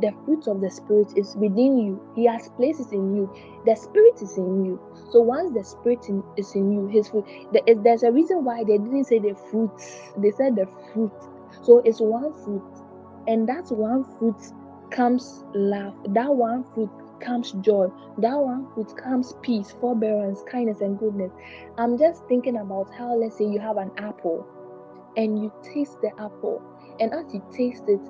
[0.00, 2.00] the fruit of the spirit is within you.
[2.14, 3.32] He has places in you.
[3.64, 4.80] The spirit is in you.
[5.10, 7.24] So once the spirit in, is in you his fruit
[7.82, 9.70] there's a reason why they didn't say the fruit.
[10.18, 11.12] They said the fruit.
[11.62, 12.64] So it's one fruit.
[13.26, 14.40] And that one fruit
[14.90, 15.94] comes love.
[16.08, 17.88] That one fruit comes joy.
[18.18, 21.32] That one fruit comes peace forbearance kindness and goodness.
[21.78, 24.46] I'm just thinking about how let's say you have an apple
[25.16, 26.62] and you taste the apple
[27.00, 28.00] and as you taste it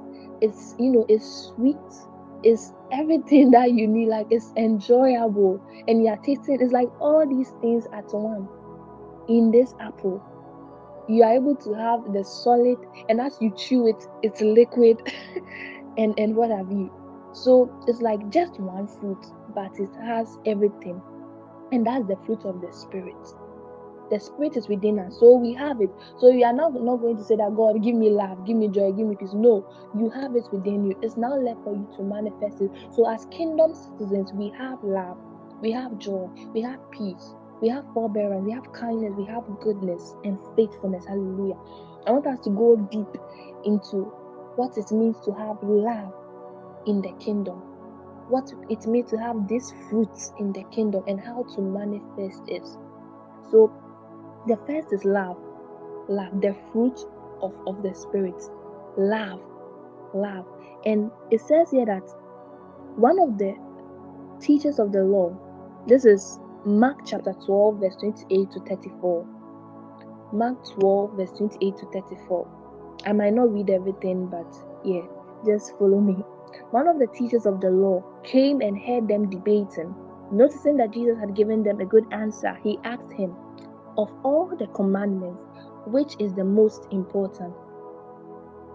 [0.40, 1.76] it's you know it's sweet.
[2.42, 5.62] It's everything that you need like it's enjoyable.
[5.88, 8.48] And you're tasting it's like all these things at one.
[9.28, 10.22] In this apple
[11.08, 12.76] you are able to have the solid
[13.08, 15.00] and as you chew it it's liquid
[15.96, 16.90] and and what have you.
[17.32, 19.24] So it's like just one fruit
[19.54, 21.00] but it has everything.
[21.72, 23.16] And that's the fruit of the spirit
[24.10, 25.18] the spirit is within us.
[25.18, 25.90] So we have it.
[26.18, 28.68] So you are not not going to say that god give me love give me
[28.68, 29.34] joy give me peace.
[29.34, 30.96] No you have it within you.
[31.02, 32.70] It's now left for you to manifest it.
[32.92, 35.18] So as kingdom citizens we have love
[35.62, 40.14] we have joy we have peace we have forbearance we have kindness we have goodness
[40.24, 41.04] and faithfulness.
[41.06, 41.56] Hallelujah.
[42.06, 43.08] I want us to go deep
[43.64, 44.12] into
[44.56, 46.12] what it means to have love
[46.86, 47.62] in the kingdom
[48.28, 52.66] what it means to have these fruits in the kingdom and how to manifest it.
[53.50, 53.72] So
[54.46, 55.38] the first is love.
[56.08, 56.98] Love, the fruit
[57.42, 58.40] of, of the Spirit.
[58.96, 59.40] Love.
[60.14, 60.46] Love.
[60.84, 62.08] And it says here that
[62.96, 63.54] one of the
[64.40, 65.36] teachers of the law,
[65.86, 69.26] this is Mark chapter 12, verse 28 to 34.
[70.32, 72.48] Mark 12, verse 28 to 34.
[73.06, 74.46] I might not read everything, but
[74.84, 75.02] yeah,
[75.44, 76.14] just follow me.
[76.70, 79.94] One of the teachers of the law came and heard them debating.
[80.32, 83.34] Noticing that Jesus had given them a good answer, he asked him,
[83.98, 85.42] of all the commandments,
[85.86, 87.54] which is the most important?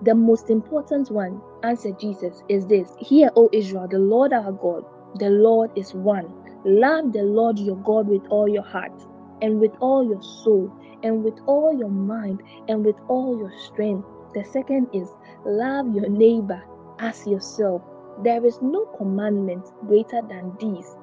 [0.04, 4.84] The most important one, answered Jesus, is this Hear, O Israel, the Lord our God,
[5.16, 6.34] the Lord is one.
[6.66, 8.94] Love the Lord your God with all your heart,
[9.42, 10.72] and with all your soul,
[11.04, 14.08] and with all your mind, and with all your strength.
[14.34, 15.10] The second is
[15.46, 16.64] love your neighbor
[17.00, 17.82] as yourself.
[18.24, 20.96] There is no commandment greater than these.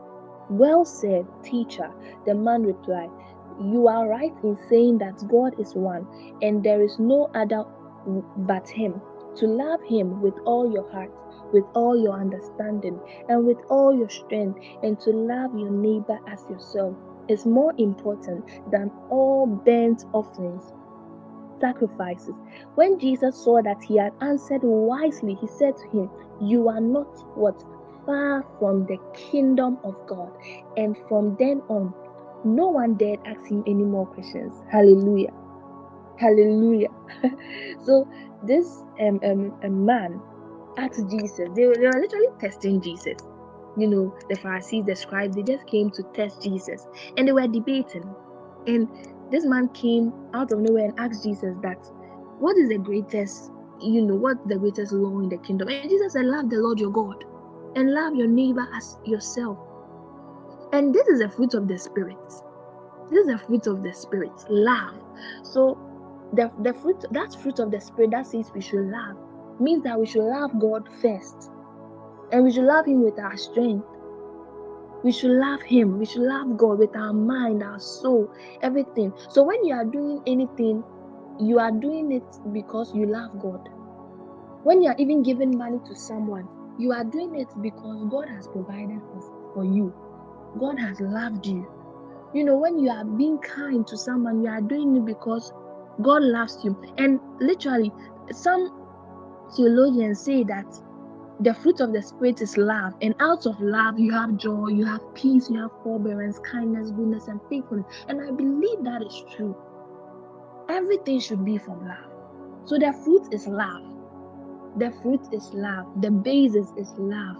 [0.50, 1.90] Well said, teacher,
[2.26, 3.10] the man replied.
[3.60, 6.06] You are right in saying that God is one
[6.42, 7.64] and there is no other
[8.36, 9.00] but Him.
[9.36, 11.12] To love Him with all your heart,
[11.52, 12.98] with all your understanding,
[13.28, 16.96] and with all your strength, and to love your neighbor as yourself
[17.28, 20.72] is more important than all burnt offerings,
[21.60, 22.34] sacrifices.
[22.74, 27.08] When Jesus saw that he had answered wisely, he said to him, You are not
[27.36, 27.62] what?
[28.06, 30.32] Far from the kingdom of God.
[30.76, 31.92] And from then on,
[32.44, 34.54] no one dared ask him any more questions.
[34.70, 35.32] Hallelujah.
[36.18, 36.88] Hallelujah.
[37.84, 38.08] so
[38.42, 40.20] this um, um, man
[40.76, 43.16] asked Jesus, they were, they were literally testing Jesus.
[43.76, 46.86] You know, the Pharisees, the scribes, they just came to test Jesus
[47.16, 48.04] and they were debating.
[48.66, 48.88] And
[49.30, 51.78] this man came out of nowhere and asked Jesus that,
[52.38, 55.68] what is the greatest, you know, what the greatest law in the kingdom?
[55.68, 57.24] And Jesus said, love the Lord your God
[57.76, 59.58] and love your neighbor as yourself.
[60.72, 62.18] And this is a fruit of the Spirit.
[63.10, 64.94] This is the fruit of the Spirit, love.
[65.42, 65.78] So,
[66.34, 69.16] the, the fruit, that fruit of the Spirit that says we should love,
[69.58, 71.50] means that we should love God first.
[72.32, 73.86] And we should love Him with our strength.
[75.02, 75.98] We should love Him.
[75.98, 79.14] We should love God with our mind, our soul, everything.
[79.30, 80.84] So, when you are doing anything,
[81.40, 83.68] you are doing it because you love God.
[84.64, 86.46] When you are even giving money to someone,
[86.78, 89.00] you are doing it because God has provided
[89.54, 89.94] for you.
[90.58, 91.66] God has loved you.
[92.34, 95.52] You know, when you are being kind to someone, you are doing it because
[96.02, 96.76] God loves you.
[96.98, 97.92] And literally,
[98.32, 98.70] some
[99.56, 100.66] theologians say that
[101.40, 102.94] the fruit of the spirit is love.
[103.00, 107.28] And out of love you have joy you have peace you have forbearance kindness goodness
[107.28, 107.86] and faithfulness.
[108.08, 109.56] And i believe that is true.
[110.68, 112.10] Everything should be from love.
[112.64, 113.82] So the fruit is love.
[114.76, 115.86] The fruit is love.
[116.02, 117.36] The basis is love.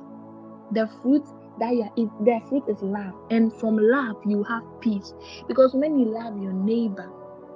[0.72, 1.24] The fruit
[1.58, 5.12] that you are, the fruit is love and from love you have peace
[5.46, 7.10] because when you love your neighbor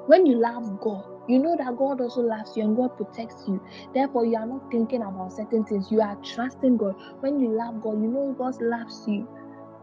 [0.07, 3.63] when you love god you know that God also loves you and God protects you.
[3.95, 5.91] Therefore, you are not thinking about certain things.
[5.91, 6.97] You are trusting God.
[7.21, 9.29] When you love God, you know God loves you.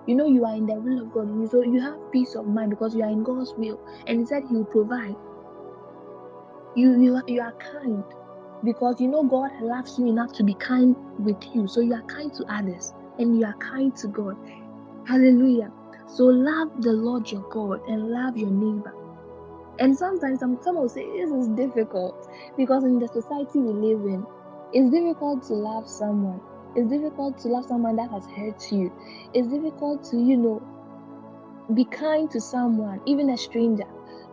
[0.05, 1.49] You know you are in the will of God.
[1.49, 3.80] So you have peace of mind because you are in God's will.
[4.07, 5.15] And He said He will provide.
[6.76, 8.03] You, you, you are kind
[8.63, 11.67] because you know God loves you enough to be kind with you.
[11.67, 14.36] So you are kind to others and you are kind to God.
[15.05, 15.72] Hallelujah.
[16.07, 18.93] So love the Lord your God and love your neighbor.
[19.78, 24.01] And sometimes some someone will say this is difficult because in the society we live
[24.05, 24.26] in,
[24.74, 26.41] it's difficult to love someone.
[26.76, 28.91] It's difficult to love someone that has hurt you.
[29.34, 30.61] It's difficult to, you know,
[31.74, 33.88] be kind to someone, even a stranger.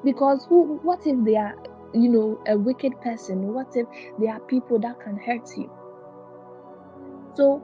[0.05, 1.57] Because who what if they are,
[1.95, 3.53] you know, a wicked person?
[3.53, 3.87] What if
[4.19, 5.71] they are people that can hurt you?
[7.35, 7.63] So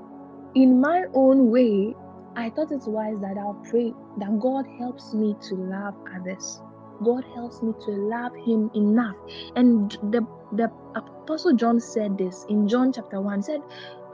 [0.54, 1.94] in my own way,
[2.36, 6.60] I thought it's wise that I'll pray that God helps me to love others.
[7.04, 9.16] God helps me to love him enough.
[9.56, 13.60] And the the apostle John said this in John chapter 1 said,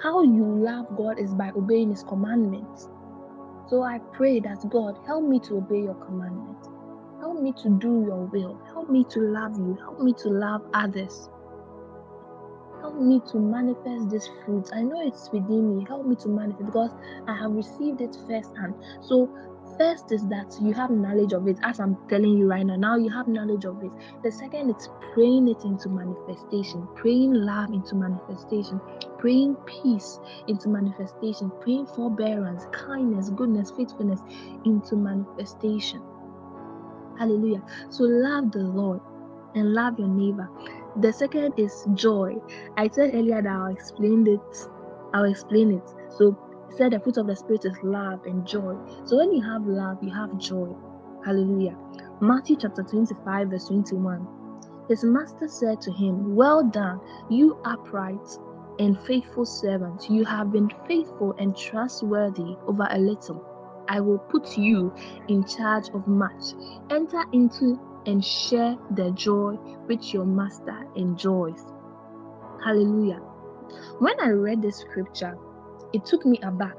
[0.03, 2.89] How you love God is by obeying his commandments.
[3.68, 6.68] So I pray that God help me to obey your commandments.
[7.20, 8.61] Help me to do your will.
[8.72, 9.76] Help me to love you.
[9.80, 11.30] Help me to love others.
[12.81, 14.68] Help me to manifest this fruit.
[14.72, 15.85] I know it's within me.
[15.89, 16.93] Help me to manifest because
[17.26, 18.74] I have received it firsthand.
[19.01, 19.29] So
[19.79, 22.76] first is that you have knowledge of it as i'm telling you right now.
[22.76, 23.91] Now you have knowledge of it.
[24.22, 26.89] The second is praying it into manifestation.
[26.95, 28.81] Praying love into manifestation.
[29.18, 31.51] Praying peace into manifestation.
[31.61, 34.20] Praying forbearance kindness goodness faithfulness
[34.64, 36.03] into manifestation.
[37.18, 37.62] Hallelujah.
[37.91, 39.01] So love the lord
[39.55, 40.49] and love your neighbor
[40.99, 42.34] the second is joy
[42.76, 44.68] i said earlier that i'll explain it
[45.14, 46.36] i'll explain it so
[46.76, 48.76] said the fruit of the spirit is love and joy.
[49.05, 50.68] So when you have love, you have joy.
[51.24, 51.76] Hallelujah.
[52.20, 54.26] Matthew chapter 25, verse 21.
[54.88, 58.26] His master said to him, Well done, you upright
[58.78, 60.09] and faithful servant.
[60.09, 63.44] You have been faithful and trustworthy over a little.
[63.88, 64.94] I will put you
[65.28, 66.55] in charge of much.
[66.90, 69.52] Enter into and share the joy
[69.84, 71.62] which your master enjoys.
[72.64, 73.20] Hallelujah.
[73.98, 75.36] When I read this scripture,
[75.92, 76.76] it took me aback.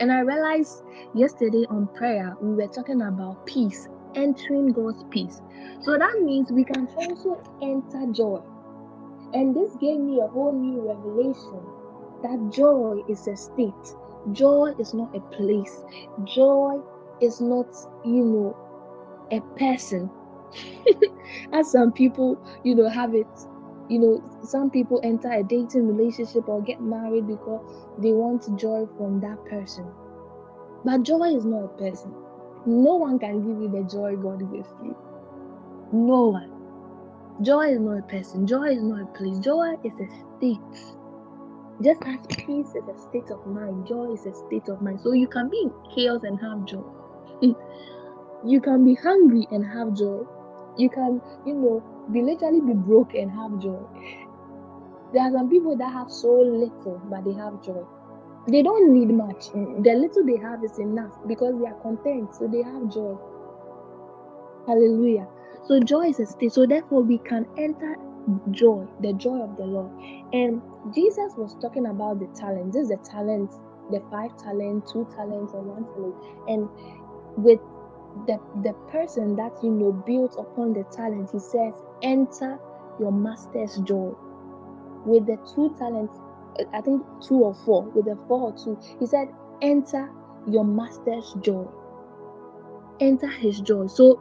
[0.00, 5.40] And I realized yesterday on prayer, we were talking about peace, entering God's peace.
[5.80, 8.42] So that means we can also enter joy.
[9.32, 11.62] And this gave me a whole new revelation
[12.22, 13.96] that joy is a state,
[14.32, 15.82] joy is not a place,
[16.24, 16.80] joy
[17.22, 17.74] is not,
[18.04, 18.56] you know,
[19.30, 20.10] a person.
[21.52, 23.26] As some people, you know, have it
[23.88, 27.64] you know, some people enter a dating relationship or get married because
[27.98, 29.86] they want joy from that person.
[30.84, 32.12] But joy is not a person.
[32.66, 34.96] No one can give you the joy God gives you.
[35.92, 36.50] No one.
[37.42, 38.46] Joy is not a person.
[38.46, 39.38] Joy is not a place.
[39.38, 40.94] Joy is a state.
[41.82, 45.00] Just as peace is a state of mind, joy is a state of mind.
[45.00, 46.82] So you can be in chaos and have joy.
[48.44, 50.24] you can be hungry and have joy.
[50.76, 53.80] You can, you know, be literally be broke and have joy.
[55.12, 57.84] There are some people that have so little, but they have joy.
[58.48, 59.50] They don't need much.
[59.52, 63.16] The little they have is enough because they are content, so they have joy.
[64.66, 65.26] Hallelujah.
[65.66, 66.52] So joy is a state.
[66.52, 67.96] So therefore, we can enter
[68.50, 69.90] joy, the joy of the Lord.
[70.32, 70.62] And
[70.94, 72.72] Jesus was talking about the talent.
[72.72, 73.50] This is the talent,
[73.90, 76.14] the five talents, two talents, and one talent.
[76.48, 76.68] And
[77.36, 77.60] with
[78.26, 82.58] the the person that you know built upon the talent, he says, enter
[82.98, 84.12] your master's joy.
[85.04, 86.16] With the two talents,
[86.74, 89.28] I think two or four, with the four or two, he said,
[89.62, 90.10] enter
[90.46, 91.66] your master's joy.
[93.00, 93.86] Enter his joy.
[93.88, 94.18] So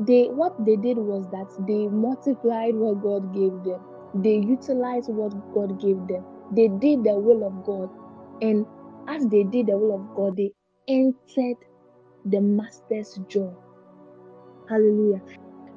[0.00, 3.80] they what they did was that they multiplied what God gave them.
[4.14, 6.24] They utilized what God gave them.
[6.50, 7.90] They did the will of God.
[8.42, 8.66] And
[9.08, 10.52] as they did the will of God, they
[10.88, 11.58] entered
[12.24, 13.52] the master's joy.
[14.68, 15.22] Hallelujah.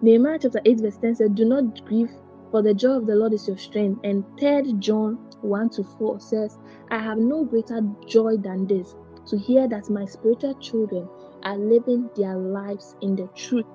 [0.01, 2.11] Nehemiah chapter 8, verse 10 said, Do not grieve,
[2.51, 4.01] for the joy of the Lord is your strength.
[4.03, 6.57] And 3 John 1 to 4 says,
[6.89, 8.95] I have no greater joy than this,
[9.27, 11.07] to hear that my spiritual children
[11.43, 13.65] are living their lives in the truth.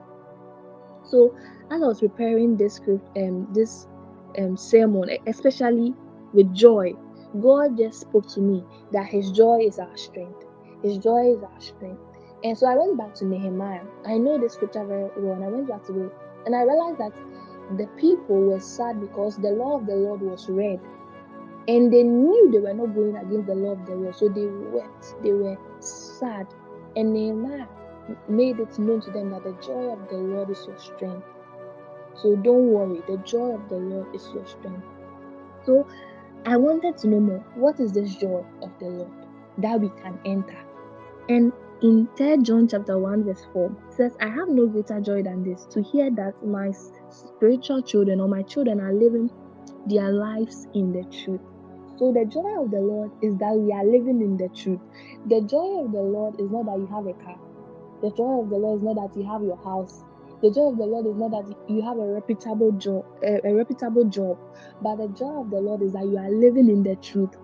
[1.05, 1.35] So,
[1.71, 3.87] as I was preparing this script, um, this
[4.39, 5.95] um, sermon, especially
[6.33, 6.93] with joy.
[7.41, 10.45] God just spoke to me that His joy is our strength.
[10.83, 12.01] His joy is our strength.
[12.45, 13.85] And so I went back to Nehemiah.
[14.07, 16.13] I know the scripture very well, and I went back to it,
[16.45, 17.13] and I realized that
[17.77, 20.81] the people were sad because the law of the Lord was read,
[21.67, 24.47] and they knew they were not going against the law of the Lord, so they
[24.47, 26.47] wept, they were sad,
[26.95, 27.67] and Nehemiah
[28.29, 31.27] made it known to them that the joy of the Lord is your strength.
[32.15, 34.87] So don't worry, the joy of the Lord is your strength.
[35.65, 35.87] So
[36.45, 37.45] I wanted to know more.
[37.57, 39.13] What is this joy of the Lord
[39.59, 40.59] that we can enter?
[41.29, 41.53] And
[41.83, 45.67] in 3 John chapter 1 verse 4 says, I have no greater joy than this
[45.67, 46.73] to hear that my
[47.11, 49.31] spiritual children or my children are living
[49.87, 51.41] their lives in the truth.
[51.99, 54.81] So the joy of the Lord is that we are living in the truth.
[55.27, 57.39] The joy of the Lord is not that you have a car.
[58.03, 60.03] The joy of the Lord is not that you have your house.
[60.43, 63.55] The joy of the Lord is not that you have a reputable job, a, a
[63.55, 64.39] reputable job,
[64.83, 67.37] but the joy of the Lord is that you are living in the truth,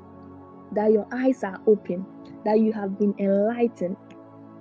[0.72, 2.04] that your eyes are open,
[2.44, 3.96] that you have been enlightened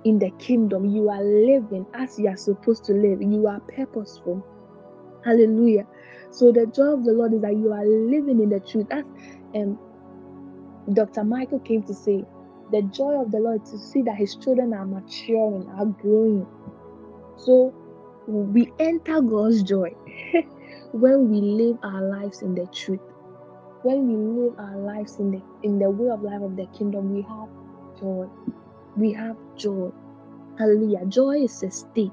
[0.04, 0.86] in the kingdom.
[0.86, 3.22] You are living as you are supposed to live.
[3.22, 4.46] You are purposeful.
[5.24, 5.86] Hallelujah.
[6.30, 8.86] So the joy of the Lord is that you are living in the truth.
[8.90, 9.04] As
[9.54, 9.78] um,
[10.92, 11.24] Dr.
[11.24, 12.24] Michael came to say,
[12.70, 16.46] the joy of the Lord to see that his children are maturing, are growing.
[17.36, 17.74] So
[18.26, 19.90] we enter God's joy
[20.92, 23.00] when we live our lives in the truth.
[23.82, 27.12] When we live our lives in the in the way of life of the kingdom,
[27.12, 27.48] we have
[28.00, 28.26] joy.
[28.96, 29.90] We have joy.
[30.58, 31.06] Hallelujah.
[31.06, 32.12] Joy is a state.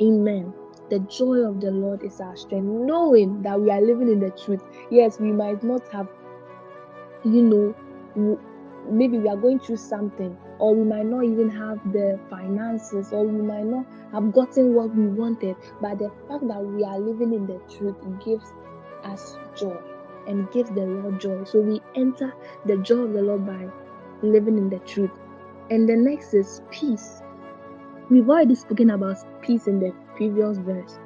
[0.00, 0.54] Amen.
[0.90, 4.30] The joy of the Lord is our strength, knowing that we are living in the
[4.30, 4.62] truth.
[4.90, 6.08] Yes, we might not have,
[7.24, 8.38] you know,
[8.88, 13.26] maybe we are going through something, or we might not even have the finances, or
[13.26, 15.56] we might not have gotten what we wanted.
[15.82, 18.52] But the fact that we are living in the truth gives
[19.04, 19.76] us joy
[20.26, 21.44] and gives the Lord joy.
[21.44, 22.32] So we enter
[22.64, 23.68] the joy of the Lord by
[24.22, 25.10] living in the truth.
[25.70, 27.22] And the next is peace.
[28.10, 30.98] We've already spoken about peace in the previous verse.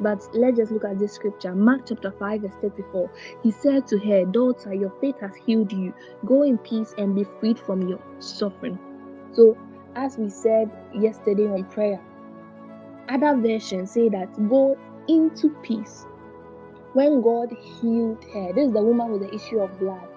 [0.00, 1.54] But let's just look at this scripture.
[1.54, 3.10] Mark chapter 5, verse 34.
[3.42, 5.92] He said to her, Daughter, your faith has healed you.
[6.24, 8.78] Go in peace and be freed from your suffering.
[9.32, 9.56] So,
[9.94, 12.00] as we said yesterday on prayer,
[13.08, 14.76] other versions say that go
[15.08, 16.06] into peace.
[16.94, 20.08] When God healed her, this is the woman with the issue of blood.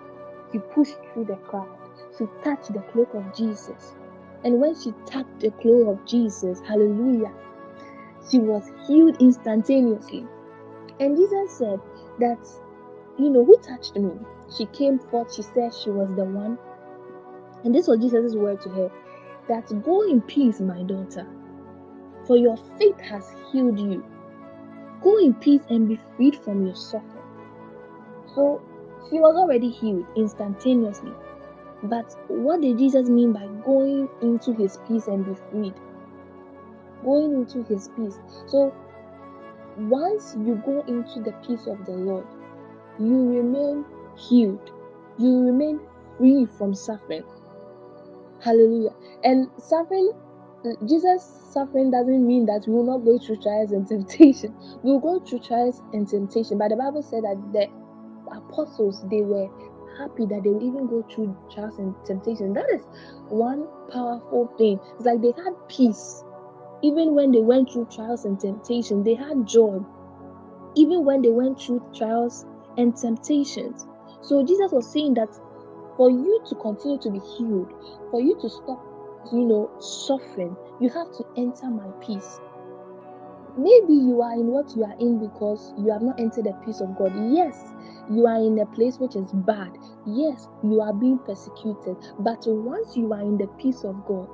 [0.51, 1.82] He pushed through the crowd.
[2.17, 3.95] She touched the cloak of Jesus.
[4.43, 7.31] And when she touched the cloak of Jesus, hallelujah,
[8.29, 10.27] she was healed instantaneously.
[10.99, 11.79] And Jesus said
[12.19, 12.39] that,
[13.17, 14.11] you know, who touched me?
[14.55, 16.57] She came forth, she said she was the one.
[17.63, 18.91] And this was Jesus' word to her
[19.47, 21.25] that go in peace, my daughter,
[22.25, 24.03] for your faith has healed you.
[25.01, 27.23] Go in peace and be freed from your suffering.
[28.35, 28.61] So
[29.09, 31.11] she was already healed instantaneously.
[31.83, 35.73] But what did Jesus mean by going into his peace and be freed?
[37.03, 38.17] going into his peace.
[38.47, 38.73] So
[39.77, 42.25] once you go into the peace of the Lord,
[42.99, 43.85] you remain
[44.17, 44.71] healed,
[45.17, 45.79] you remain
[46.17, 47.23] free from suffering.
[48.41, 48.91] Hallelujah.
[49.23, 50.11] And suffering,
[50.85, 54.55] Jesus' suffering doesn't mean that we will not go through trials and temptation.
[54.83, 56.57] We will go through trials and temptation.
[56.57, 57.67] But the Bible said that the
[58.35, 59.49] apostles they were
[59.97, 62.53] happy that they will even go through trials and temptation.
[62.53, 62.85] That is
[63.29, 64.79] one powerful thing.
[64.97, 66.23] It's like they had peace
[66.83, 69.79] even when they went through trials and temptation, they had joy.
[70.75, 72.45] Even when they went through trials
[72.77, 73.87] and temptations.
[74.21, 75.29] So Jesus was saying that
[75.95, 77.71] for you to continue to be healed,
[78.11, 78.83] for you to stop,
[79.31, 82.39] you know, suffering, you have to enter my peace.
[83.57, 86.81] Maybe you are in what you are in because you have not entered the peace
[86.81, 87.13] of God.
[87.31, 87.73] Yes,
[88.09, 89.77] you are in a place which is bad.
[90.05, 91.97] Yes, you are being persecuted.
[92.19, 94.29] But once you are in the peace of God,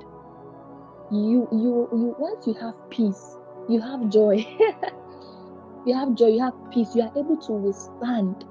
[1.10, 3.36] you you you once you have peace
[3.68, 4.36] you have joy
[5.84, 8.44] you have joy you have peace you are able to withstand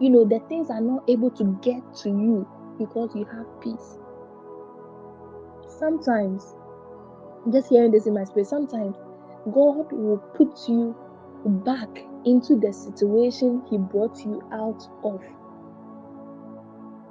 [0.00, 2.48] you know the things are not able to get to you
[2.78, 3.98] because you have peace
[5.78, 6.54] sometimes
[7.44, 8.96] I'm just hearing this in my spirit sometimes
[9.52, 10.94] god will put you
[11.64, 11.88] back
[12.24, 15.20] into the situation he brought you out of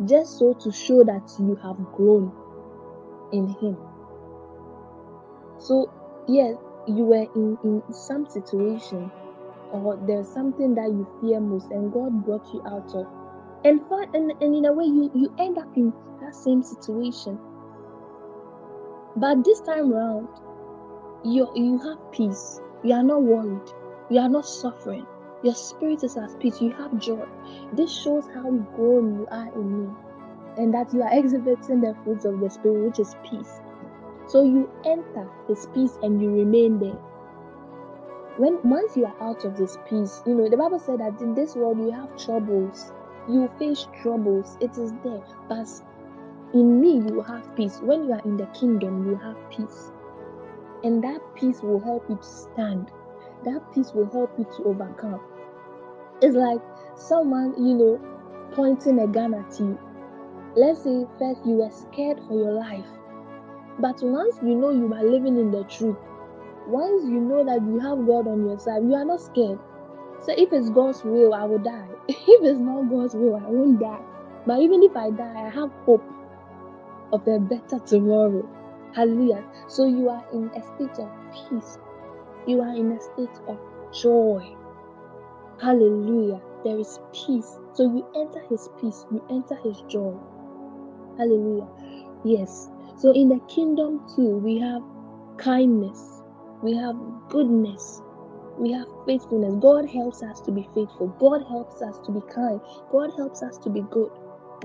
[0.05, 2.31] just so to show that you have grown
[3.31, 3.77] in him
[5.59, 5.89] So,
[6.27, 6.57] yes,
[6.87, 9.11] you were in, in some situation
[9.71, 13.07] or there's something that you fear most and God brought you out of.
[13.63, 13.81] And,
[14.13, 17.39] and, and in a way, you, you end up in that same situation.
[19.15, 20.27] But this time around,
[21.25, 22.61] you, you have peace.
[22.83, 23.67] You are not worried.
[24.09, 25.05] You are not suffering.
[25.43, 26.61] Your spirit is at peace.
[26.61, 27.25] You have joy.
[27.73, 29.93] This shows how grown you are in me
[30.57, 33.59] and that you are exhibiting the fruits of the Spirit, which is peace.
[34.27, 36.97] So you enter His peace and you remain there.
[38.37, 41.33] When once you are out of this peace, you know the Bible said that in
[41.33, 42.91] this world you have troubles,
[43.29, 44.57] you face troubles.
[44.59, 45.69] It is there, but
[46.53, 47.79] in me you have peace.
[47.81, 49.91] When you are in the kingdom, you have peace,
[50.85, 52.91] and that peace will help you to stand.
[53.43, 55.19] That peace will help you to overcome.
[56.21, 56.61] It's like
[56.95, 58.01] someone, you know,
[58.53, 59.79] pointing a gun at you.
[60.55, 62.85] Let's say first you were scared for your life.
[63.79, 65.97] But once you know you are living in the truth
[66.67, 69.59] once you know that you have god on your side you are not scared.
[70.21, 71.89] So if it's god's will i will die.
[72.09, 74.01] If it's not god's will i won't die.
[74.45, 76.03] But even if i die i have hope
[77.11, 78.47] of a better tomorrow
[78.95, 81.77] hallelujah so you are in a state of peace
[82.47, 83.59] you are in a state of
[83.93, 84.43] joy
[85.61, 90.15] hallelujah there is peace so you enter his peace you enter his joy
[91.17, 91.67] Hallelujah.
[92.25, 92.69] Yes.
[92.97, 94.81] So in the kingdom too, we have
[95.37, 96.23] kindness,
[96.63, 96.95] we have
[97.29, 98.01] goodness,
[98.57, 99.55] we have faithfulness.
[99.61, 101.09] God helps us to be faithful.
[101.19, 102.61] God helps us to be kind.
[102.91, 104.11] God helps us to be good.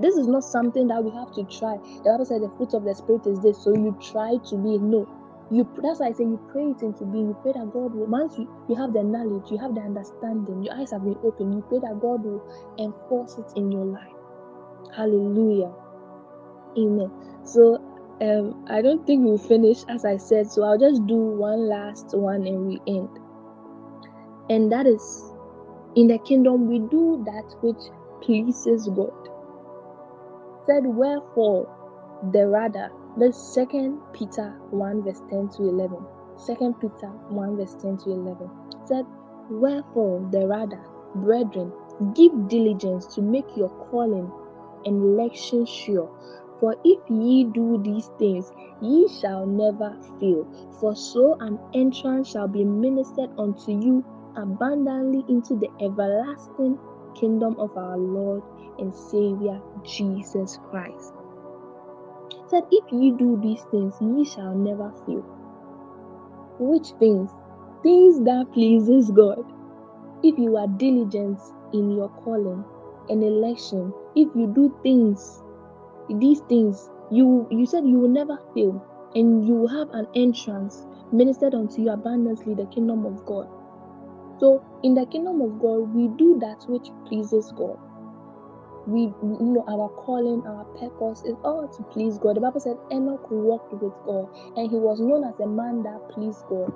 [0.01, 1.77] This is not something that we have to try.
[2.03, 4.79] The Bible said the fruit of the spirit is this, so you try to be
[4.79, 5.07] no.
[5.51, 7.29] You that's why I say you pray it into being.
[7.29, 10.63] You pray that God will once you, you have the knowledge, you have the understanding,
[10.63, 12.43] your eyes have been opened, you pray that God will
[12.79, 14.15] enforce it in your life.
[14.95, 15.73] Hallelujah.
[16.77, 17.11] Amen.
[17.45, 17.79] So
[18.21, 22.07] um, I don't think we'll finish as I said, so I'll just do one last
[22.13, 23.09] one and we end.
[24.49, 25.33] And that is
[25.95, 27.81] in the kingdom we do that which
[28.23, 29.20] pleases God.
[30.65, 31.67] Said wherefore
[32.31, 35.97] the rather that's second Peter 1 verse 10 to 11.
[36.37, 38.49] Second Peter 1 verse 10 to 11
[38.85, 39.05] said,
[39.49, 40.79] Wherefore the rather,
[41.15, 41.71] brethren,
[42.13, 44.31] give diligence to make your calling
[44.85, 46.09] and election sure.
[46.59, 48.51] For if ye do these things,
[48.81, 50.45] ye shall never fail.
[50.79, 54.05] For so an entrance shall be ministered unto you
[54.35, 56.77] abundantly into the everlasting
[57.15, 58.43] kingdom of our Lord
[58.79, 61.13] and Savior Jesus Christ.
[62.47, 65.25] Said, if ye do these things, ye shall never fail.
[66.59, 67.31] Which things?
[67.83, 69.43] Things that pleases God.
[70.23, 71.39] If you are diligent
[71.73, 72.65] in your calling
[73.09, 75.41] and election, if you do things,
[76.09, 78.85] these things you you said you will never fail
[79.15, 83.47] and you will have an entrance ministered unto you abundantly the kingdom of god
[84.41, 87.77] so in the kingdom of god we do that which pleases god
[88.87, 92.75] we you know our calling our purpose is all to please god the bible said
[92.91, 94.27] enoch walked with god
[94.57, 96.73] and he was known as a man that pleased god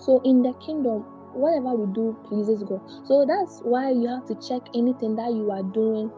[0.00, 4.34] so in the kingdom whatever we do pleases god so that's why you have to
[4.42, 6.10] check anything that you are doing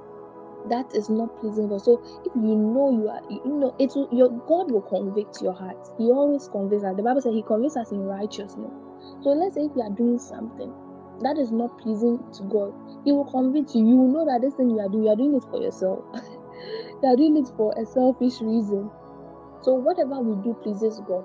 [0.71, 1.81] that is not pleasing God.
[1.81, 5.55] So if you know you are, you know, it will, your God will convict your
[5.55, 5.79] heart.
[5.97, 6.97] He always convicts us.
[6.97, 8.73] The Bible says He convicts us in righteousness.
[9.23, 10.73] So let's say if you are doing something
[11.21, 12.73] that is not pleasing to God,
[13.05, 13.87] He will convict you.
[13.87, 16.05] You will know that this thing you are doing, you are doing it for yourself.
[17.03, 18.91] you are doing it for a selfish reason.
[19.63, 21.25] So whatever we do pleases God.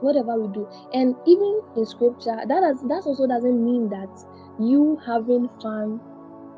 [0.00, 4.08] Whatever we do, and even in scripture, that has, that also doesn't mean that
[4.60, 6.00] you having fun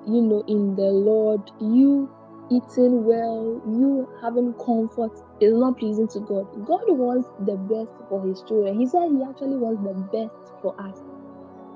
[0.06, 2.09] you know, in the Lord, you
[2.51, 6.66] eating well, you having comfort is not pleasing to God.
[6.66, 8.78] God wants the best for His children.
[8.78, 10.98] He said He actually wants the best for us.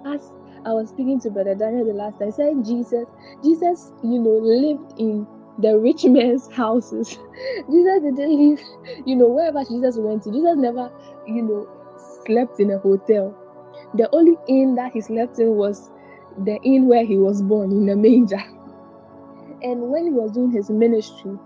[0.06, 0.32] As
[0.66, 3.06] I was speaking to Brother Daniel the last time, I said Jesus,
[3.42, 5.26] Jesus, you know, lived in
[5.58, 7.18] the rich man's houses.
[7.70, 8.60] Jesus didn't live,
[9.06, 10.32] you know, wherever Jesus went to.
[10.32, 10.90] Jesus never,
[11.26, 11.68] you know,
[12.26, 13.34] slept in a hotel.
[13.94, 15.90] The only inn that he slept in was
[16.44, 18.42] the inn where he was born in a manger.
[19.64, 21.38] And when he was doing his ministry,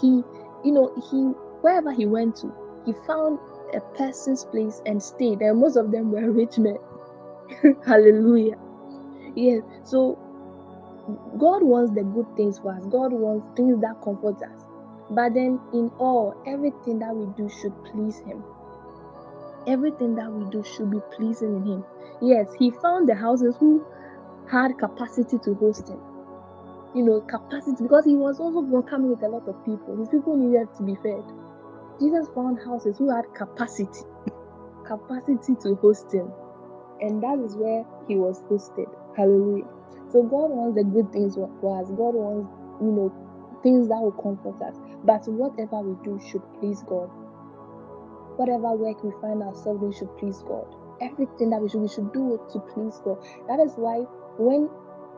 [0.00, 0.22] he,
[0.64, 1.18] you know, he
[1.60, 2.54] wherever he went to,
[2.86, 3.38] he found
[3.74, 5.40] a person's place and stayed.
[5.40, 6.78] And most of them were rich men.
[7.84, 8.56] Hallelujah.
[9.34, 9.62] Yes.
[9.84, 10.18] So
[11.38, 12.84] God wants the good things for us.
[12.86, 14.64] God wants things that comfort us.
[15.10, 18.42] But then in all, everything that we do should please him.
[19.66, 21.84] Everything that we do should be pleasing in him.
[22.20, 23.84] Yes, he found the houses who
[24.48, 25.98] had capacity to host him.
[26.94, 29.96] You know, capacity because he was also coming with a lot of people.
[29.98, 31.24] His people needed to be fed.
[32.00, 34.02] Jesus found houses who had capacity,
[34.86, 36.32] capacity to host him.
[37.00, 38.88] And that is where he was hosted.
[39.16, 39.68] Hallelujah.
[40.12, 41.88] So God wants the good things for us.
[41.90, 42.50] God wants,
[42.80, 43.12] you know,
[43.62, 44.76] things that will comfort us.
[45.04, 47.10] But whatever we do should please God.
[48.36, 50.66] Whatever work we find ourselves in should please God.
[51.02, 53.18] everything that we should we should do it to please God.
[53.48, 54.06] That is why
[54.38, 54.70] when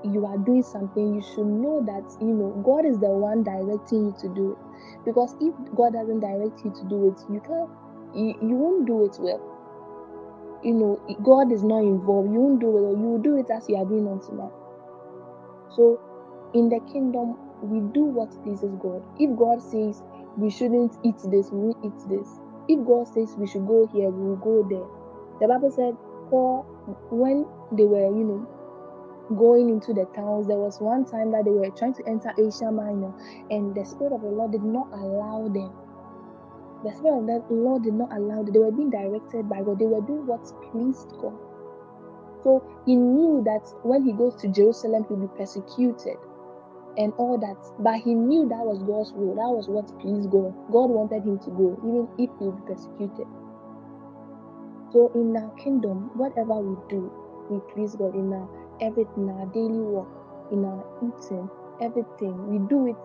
[0.05, 4.07] you are doing something, you should know that you know God is the one directing
[4.07, 4.59] you to do it.
[5.05, 7.71] Because if God doesn't direct you to do it, you can't
[8.15, 9.41] you, you won't do it well.
[10.63, 13.51] You know, God is not involved, you won't do it, or you will do it
[13.51, 14.53] as you are doing unto now.
[15.75, 16.01] So
[16.55, 19.03] in the kingdom, we do what pleases God.
[19.19, 20.03] If God says
[20.37, 22.29] we shouldn't eat this, we will eat this.
[22.69, 24.87] If God says we should go here, we will go there.
[25.41, 25.97] The Bible said,
[26.31, 26.65] Paul,
[27.11, 28.49] when they were, you know,
[29.37, 32.71] going into the towns, there was one time that they were trying to enter Asia
[32.71, 33.13] Minor,
[33.51, 35.73] and the Spirit of the Lord did not allow them.
[36.85, 38.53] The Spirit of the Lord did not allow them.
[38.53, 39.79] They were being directed by God.
[39.79, 41.39] They were doing what pleased God.
[42.43, 46.19] So he knew that when he goes to Jerusalem, he'll be persecuted
[46.99, 47.59] and all that.
[47.79, 49.35] But he knew that was God's will.
[49.37, 50.55] That was what pleased God.
[50.73, 53.27] God wanted him to go, even if he would be persecuted.
[54.93, 57.13] So in our kingdom, whatever we do,
[57.51, 58.49] we please God in our
[58.81, 60.09] everything, our daily work,
[60.51, 62.47] in our eating, everything.
[62.47, 63.05] We do it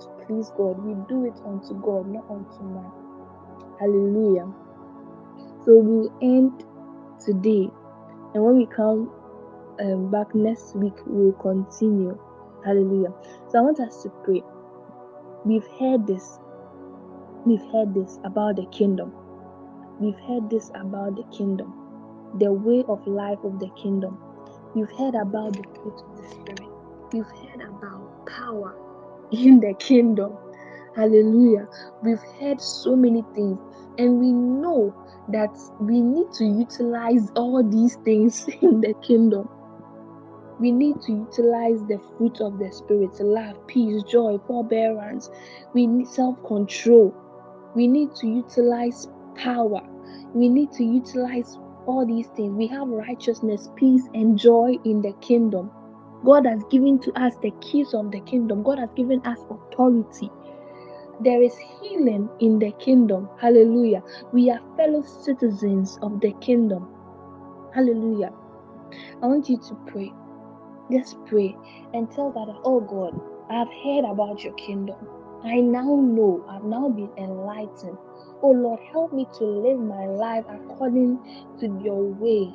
[0.00, 0.78] to please God.
[0.78, 2.92] We do it unto God, not unto man.
[3.80, 4.46] Hallelujah.
[5.64, 6.64] So we'll end
[7.24, 7.70] today.
[8.34, 9.10] And when we come
[9.80, 12.18] um, back next week, we'll continue.
[12.64, 13.14] Hallelujah.
[13.48, 14.42] So I want us to pray.
[15.44, 16.38] We've heard this.
[17.44, 19.14] We've heard this about the kingdom.
[19.98, 21.74] We've heard this about the kingdom,
[22.34, 24.18] the way of life of the kingdom.
[24.74, 26.70] We've heard about the fruit of the Spirit.
[27.12, 28.74] You've heard about power
[29.30, 30.36] in the kingdom.
[30.96, 31.68] Hallelujah.
[32.02, 33.58] We've heard so many things,
[33.98, 34.92] and we know
[35.28, 39.48] that we need to utilize all these things in the kingdom.
[40.58, 45.30] We need to utilize the fruit of the Spirit love, peace, joy, forbearance.
[45.72, 47.14] We need self control.
[47.76, 49.06] We need to utilize
[49.36, 49.82] power.
[50.32, 52.56] We need to utilize all these things.
[52.56, 55.70] We have righteousness, peace, and joy in the kingdom.
[56.24, 58.62] God has given to us the keys of the kingdom.
[58.62, 60.30] God has given us authority.
[61.20, 63.28] There is healing in the kingdom.
[63.40, 64.02] Hallelujah.
[64.32, 66.88] We are fellow citizens of the kingdom.
[67.74, 68.32] Hallelujah.
[69.22, 70.12] I want you to pray.
[70.92, 71.56] Just pray
[71.94, 73.14] and tell God, oh God,
[73.50, 74.96] I've heard about your kingdom.
[75.44, 77.98] I now know, I've now been enlightened.
[78.44, 81.18] Oh Lord, help me to live my life according
[81.60, 82.52] to your way,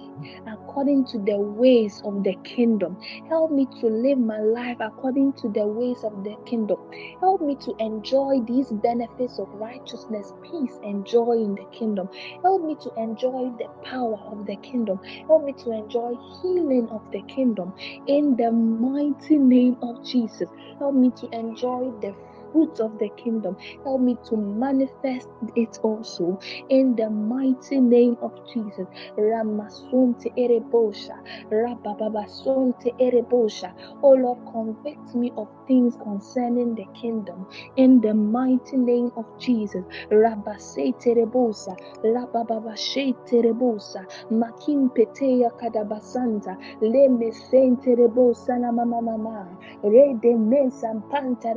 [0.48, 2.98] according to the ways of the kingdom.
[3.30, 6.78] Help me to live my life according to the ways of the kingdom.
[7.22, 12.10] Help me to enjoy these benefits of righteousness, peace, and joy in the kingdom.
[12.44, 15.02] Help me to enjoy the power of the kingdom.
[15.28, 16.14] Help me to enjoy
[16.44, 17.74] healing of the kingdom
[18.08, 20.50] in the mighty name of Jesus.
[20.80, 22.16] Help me to enjoy the
[22.52, 23.58] fruit of the kingdom.
[23.86, 26.40] Help me to manifest it also
[26.70, 28.88] in the mighty name of Jesus.
[29.18, 31.16] Ramasunte erebosha,
[31.52, 33.74] rabababasonte erebosha.
[34.04, 37.48] Oh Lord, convict me of things concerning the kingdom
[37.78, 39.86] in the mighty name of Jesus.
[40.12, 50.36] Rabase terebosa, rabababashe terebosa, makin peteya kadabasanta, leme sente rebosa na mama mama, re de
[50.38, 51.54] mesa panta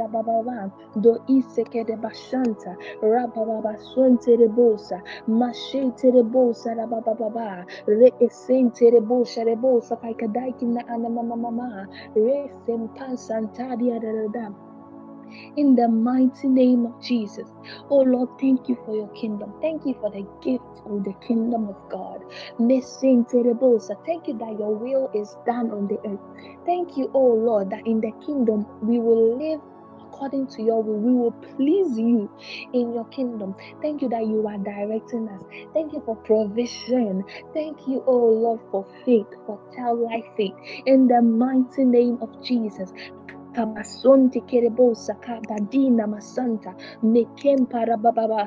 [1.01, 10.67] do iseke de bashanta, rabababa sonte rebosa, mashe terebosa rabababa, re esente rebosa rebosa kaikadaiki
[10.67, 14.49] na ana mama mama, re sempa santadia da da da
[15.57, 17.49] in the mighty name of Jesus.
[17.91, 19.55] Oh Lord, thank you for your kingdom.
[19.61, 22.21] Thank you for the gift of the kingdom of God.
[22.59, 26.21] Thank you that your will is done on the earth.
[26.67, 29.61] Thank you, oh Lord, that in the kingdom we will live
[30.13, 31.01] according to your will.
[31.01, 32.31] We will please you
[32.75, 33.57] in your kingdom.
[33.83, 35.43] Thank you that you are directing us.
[35.75, 37.25] Thank you for provision.
[37.55, 40.55] Thank you, oh Lord, for faith, for childlike faith.
[40.87, 42.93] In the mighty name of Jesus.
[46.07, 46.75] Masanta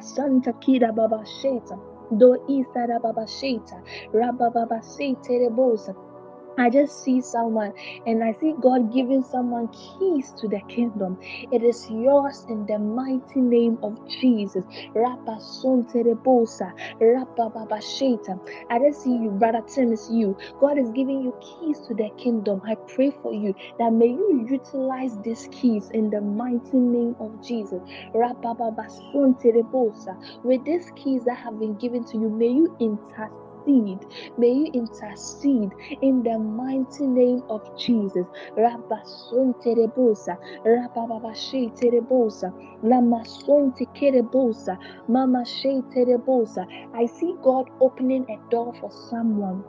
[0.03, 1.75] santa kira baba sheta
[2.17, 2.37] do
[2.87, 3.81] rababa sheta
[4.13, 4.83] rababa
[5.41, 5.95] rebosa
[6.57, 7.73] I just see someone
[8.05, 11.17] and I see God giving someone keys to the kingdom.
[11.51, 14.65] It is yours in the mighty name of Jesus.
[14.95, 16.71] Rapa Sonterebosa,
[17.01, 18.39] Rapa Babasheta.
[18.69, 20.37] I just see you, Brother Tim, it's you.
[20.59, 22.61] God is giving you keys to the kingdom.
[22.65, 27.41] I pray for you that may you utilize these keys in the mighty name of
[27.41, 27.81] Jesus.
[28.15, 30.15] Rapa Babasonterebosa.
[30.43, 33.31] With these keys that have been given to you, may you intercede
[33.67, 34.05] intercede.
[34.37, 38.25] May you intercede in the mighty name of Jesus.
[38.57, 44.77] Rabasun terebosa, rababashi terebosa, lamasun tekerebosa,
[45.07, 46.65] mama she terebosa.
[46.95, 49.63] I see God opening a door for someone.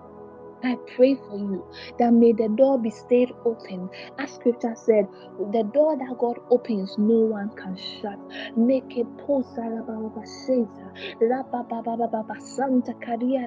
[0.66, 1.64] I pray for you
[2.00, 3.90] that may the door be stayed open.
[4.18, 5.06] As scripture said,
[5.38, 8.18] the door that God opens, no one can shut.
[8.56, 9.50] Make a post
[12.40, 13.46] Santa Caria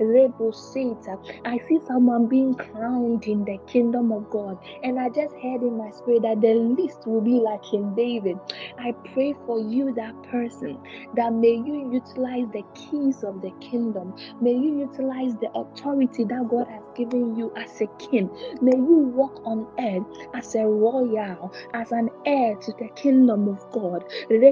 [0.00, 1.18] Rebo Seta.
[1.46, 5.78] I see someone being crowned in the kingdom of God, and I just heard in
[5.78, 8.38] my spirit that the list will be like King David.
[8.78, 10.78] I pray for you, that person,
[11.14, 14.06] that may you utilize the keys of the kingdom
[14.40, 15.50] May you utilize the
[15.96, 18.30] that God has given you as a king.
[18.60, 23.58] May you walk on earth as a royal, as an heir to the kingdom of
[23.72, 24.04] God.
[24.30, 24.42] It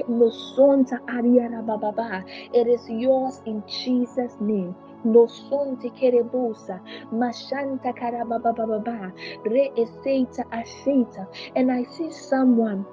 [2.68, 4.76] is yours in Jesus' name.
[5.04, 6.80] No son te kerebusa,
[7.12, 9.12] mashanta karabababa,
[9.44, 11.26] re eseta asheta.
[11.56, 12.86] And I see someone,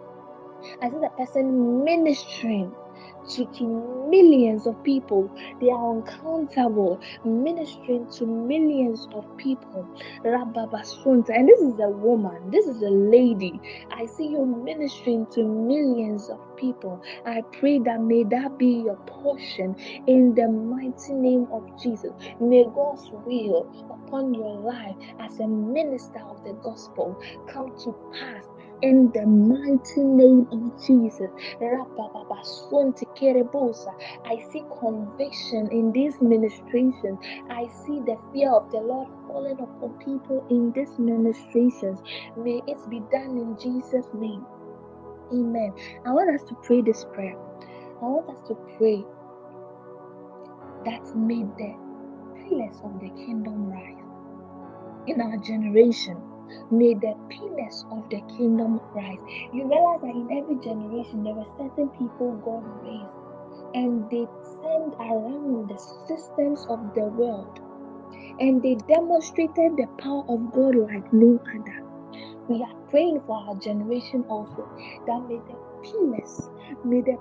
[0.82, 2.74] I see the person ministering
[3.30, 5.32] to, to millions of people.
[5.62, 9.88] They are uncountable, ministering to millions of people.
[10.24, 11.30] Rababasunta.
[11.38, 13.60] And this is a woman, this is a lady.
[13.92, 17.02] I see you ministering to millions of people.
[17.26, 19.76] I pray that may that be your portion
[20.08, 22.12] in the mighty name of Jesus.
[22.40, 28.46] May God's will upon your life as a minister of the gospel come to pass
[28.82, 31.32] in the mighty name of Jesus.
[34.26, 37.18] I see conviction in this ministration.
[37.50, 42.00] I see the fear of the Lord falling upon people in these ministrations.
[42.38, 44.46] May it be done in Jesus' name.
[45.34, 45.74] Amen.
[46.06, 47.36] I want us to pray this prayer.
[48.02, 49.06] I want us to pray
[50.86, 51.76] that may the
[52.36, 54.04] pillars of the kingdom rise
[55.08, 56.22] in our generation.
[56.72, 59.20] May the pillars of the kingdom rise.
[59.54, 63.14] You realize that in every generation there were certain people God raised
[63.76, 64.28] and they
[64.64, 67.60] turned around the systems of the world
[68.40, 71.80] and they demonstrated the power of God like no other.
[72.48, 74.70] We are praying for our generation also
[75.08, 76.52] that may the pillars,
[76.84, 77.18] may the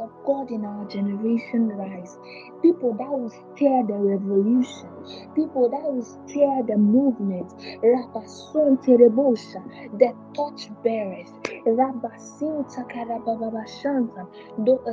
[0.00, 2.18] of God in our generation rise.
[2.62, 4.90] People that will steer the revolution,
[5.34, 7.52] people that will steer the movement.
[7.82, 9.62] Rabason Terebosha,
[9.98, 11.30] the torch bearers.
[11.66, 14.26] Rabasin Takarababashanta,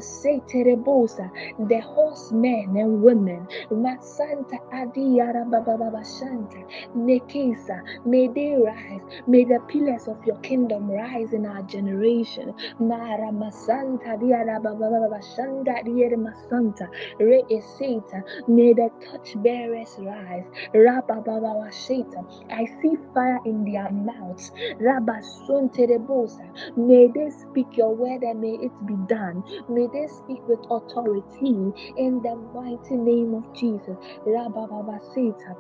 [0.03, 1.29] say Terebosa,
[1.69, 3.47] the horsemen and women.
[3.71, 6.63] Masanta Adiyarababashanta,
[6.95, 9.01] Nekisa, may they rise.
[9.27, 12.53] May the pillars of your kingdom rise in our generation.
[12.79, 14.17] Mara Masanta
[14.61, 16.87] Diarababashanda Diermasanta,
[17.19, 20.45] Re Eseta, may the touch bearers rise.
[20.75, 24.51] Rabababasheta, I see fire in their mouths.
[24.81, 29.43] Rabasunterebosa, may they speak your word and may it be done.
[29.69, 33.97] May they speak with authority in the mighty name of Jesus.
[34.27, 35.55] Rabababaseta.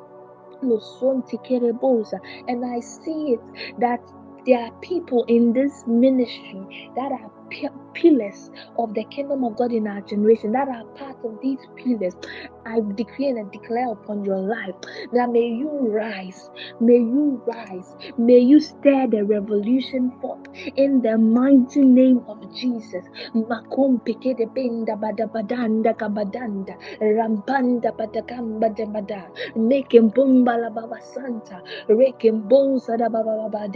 [0.61, 3.99] And I see it that
[4.45, 7.31] there are people in this ministry that are
[7.93, 12.15] pillars of the kingdom of God in our generation, that are part of these pillars.
[12.65, 14.75] I decree and I declare upon your life
[15.13, 16.49] that may you rise,
[16.81, 20.47] may you rise, may you stir the revolution forth
[20.77, 23.05] in the mighty name of Jesus.
[23.35, 30.99] Makom pikede benda badabadanda kabadanda rambanda badagamba debada making bumbala baba
[32.97, 33.67] da baba baba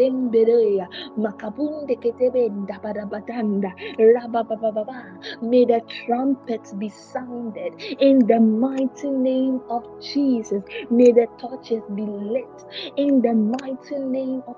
[3.99, 5.03] rabababa
[5.41, 10.63] may the trumpets be sounded in the mighty name of Jesus.
[10.89, 12.65] May the torches be lit
[12.97, 14.57] in the mighty name of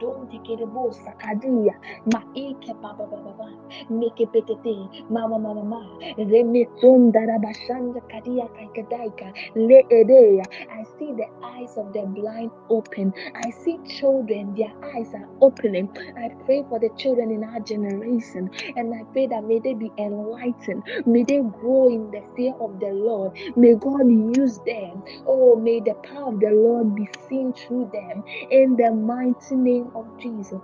[0.00, 1.74] mamadonte kerebosa kadia.
[2.06, 3.50] Maike baba baba baba.
[3.90, 4.90] Make petete.
[5.10, 5.64] Mama mama
[7.26, 9.32] rabashanda kadia kaikadaika.
[9.56, 10.44] Le edeya.
[10.70, 13.12] I see the eyes of the blind open.
[13.34, 15.90] I see children, their eyes are opening.
[16.16, 18.50] I pray for the children in our generation.
[18.76, 20.84] And I pray that may they be enlightened.
[21.06, 23.32] May they grow in the fear of the Lord.
[23.56, 25.04] May God use them.
[25.26, 28.24] Oh, may the power of the Lord be seen through them.
[28.50, 30.60] In the mighty name of Jesus.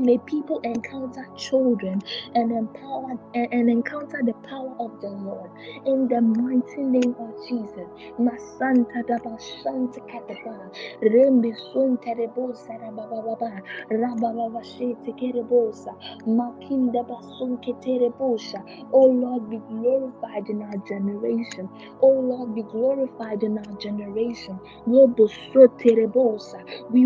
[0.00, 2.02] May people encounter children
[2.34, 5.50] and empower and, and, encounter the power of the Lord
[5.86, 7.88] in the mighty name of Jesus.
[8.18, 10.70] Masanta daba shanta kataba
[11.02, 13.60] rembi sun terebosa rabababa
[13.90, 15.94] rabababa shete kerebosa
[16.26, 18.62] makinda basun keterebosa.
[18.92, 21.68] Oh Lord, be glorified in our generation.
[22.02, 24.58] Oh Lord, be glorified in our generation.
[24.86, 24.98] We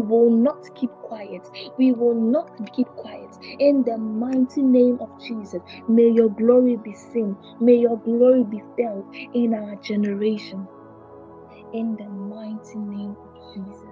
[0.01, 1.43] will not keep quiet.
[1.79, 3.31] We will not keep quiet.
[3.61, 7.39] In the mighty name of Jesus, may your glory be seen.
[7.61, 10.69] May your glory be felt in our generation.
[11.73, 13.86] In the mighty name of Jesus.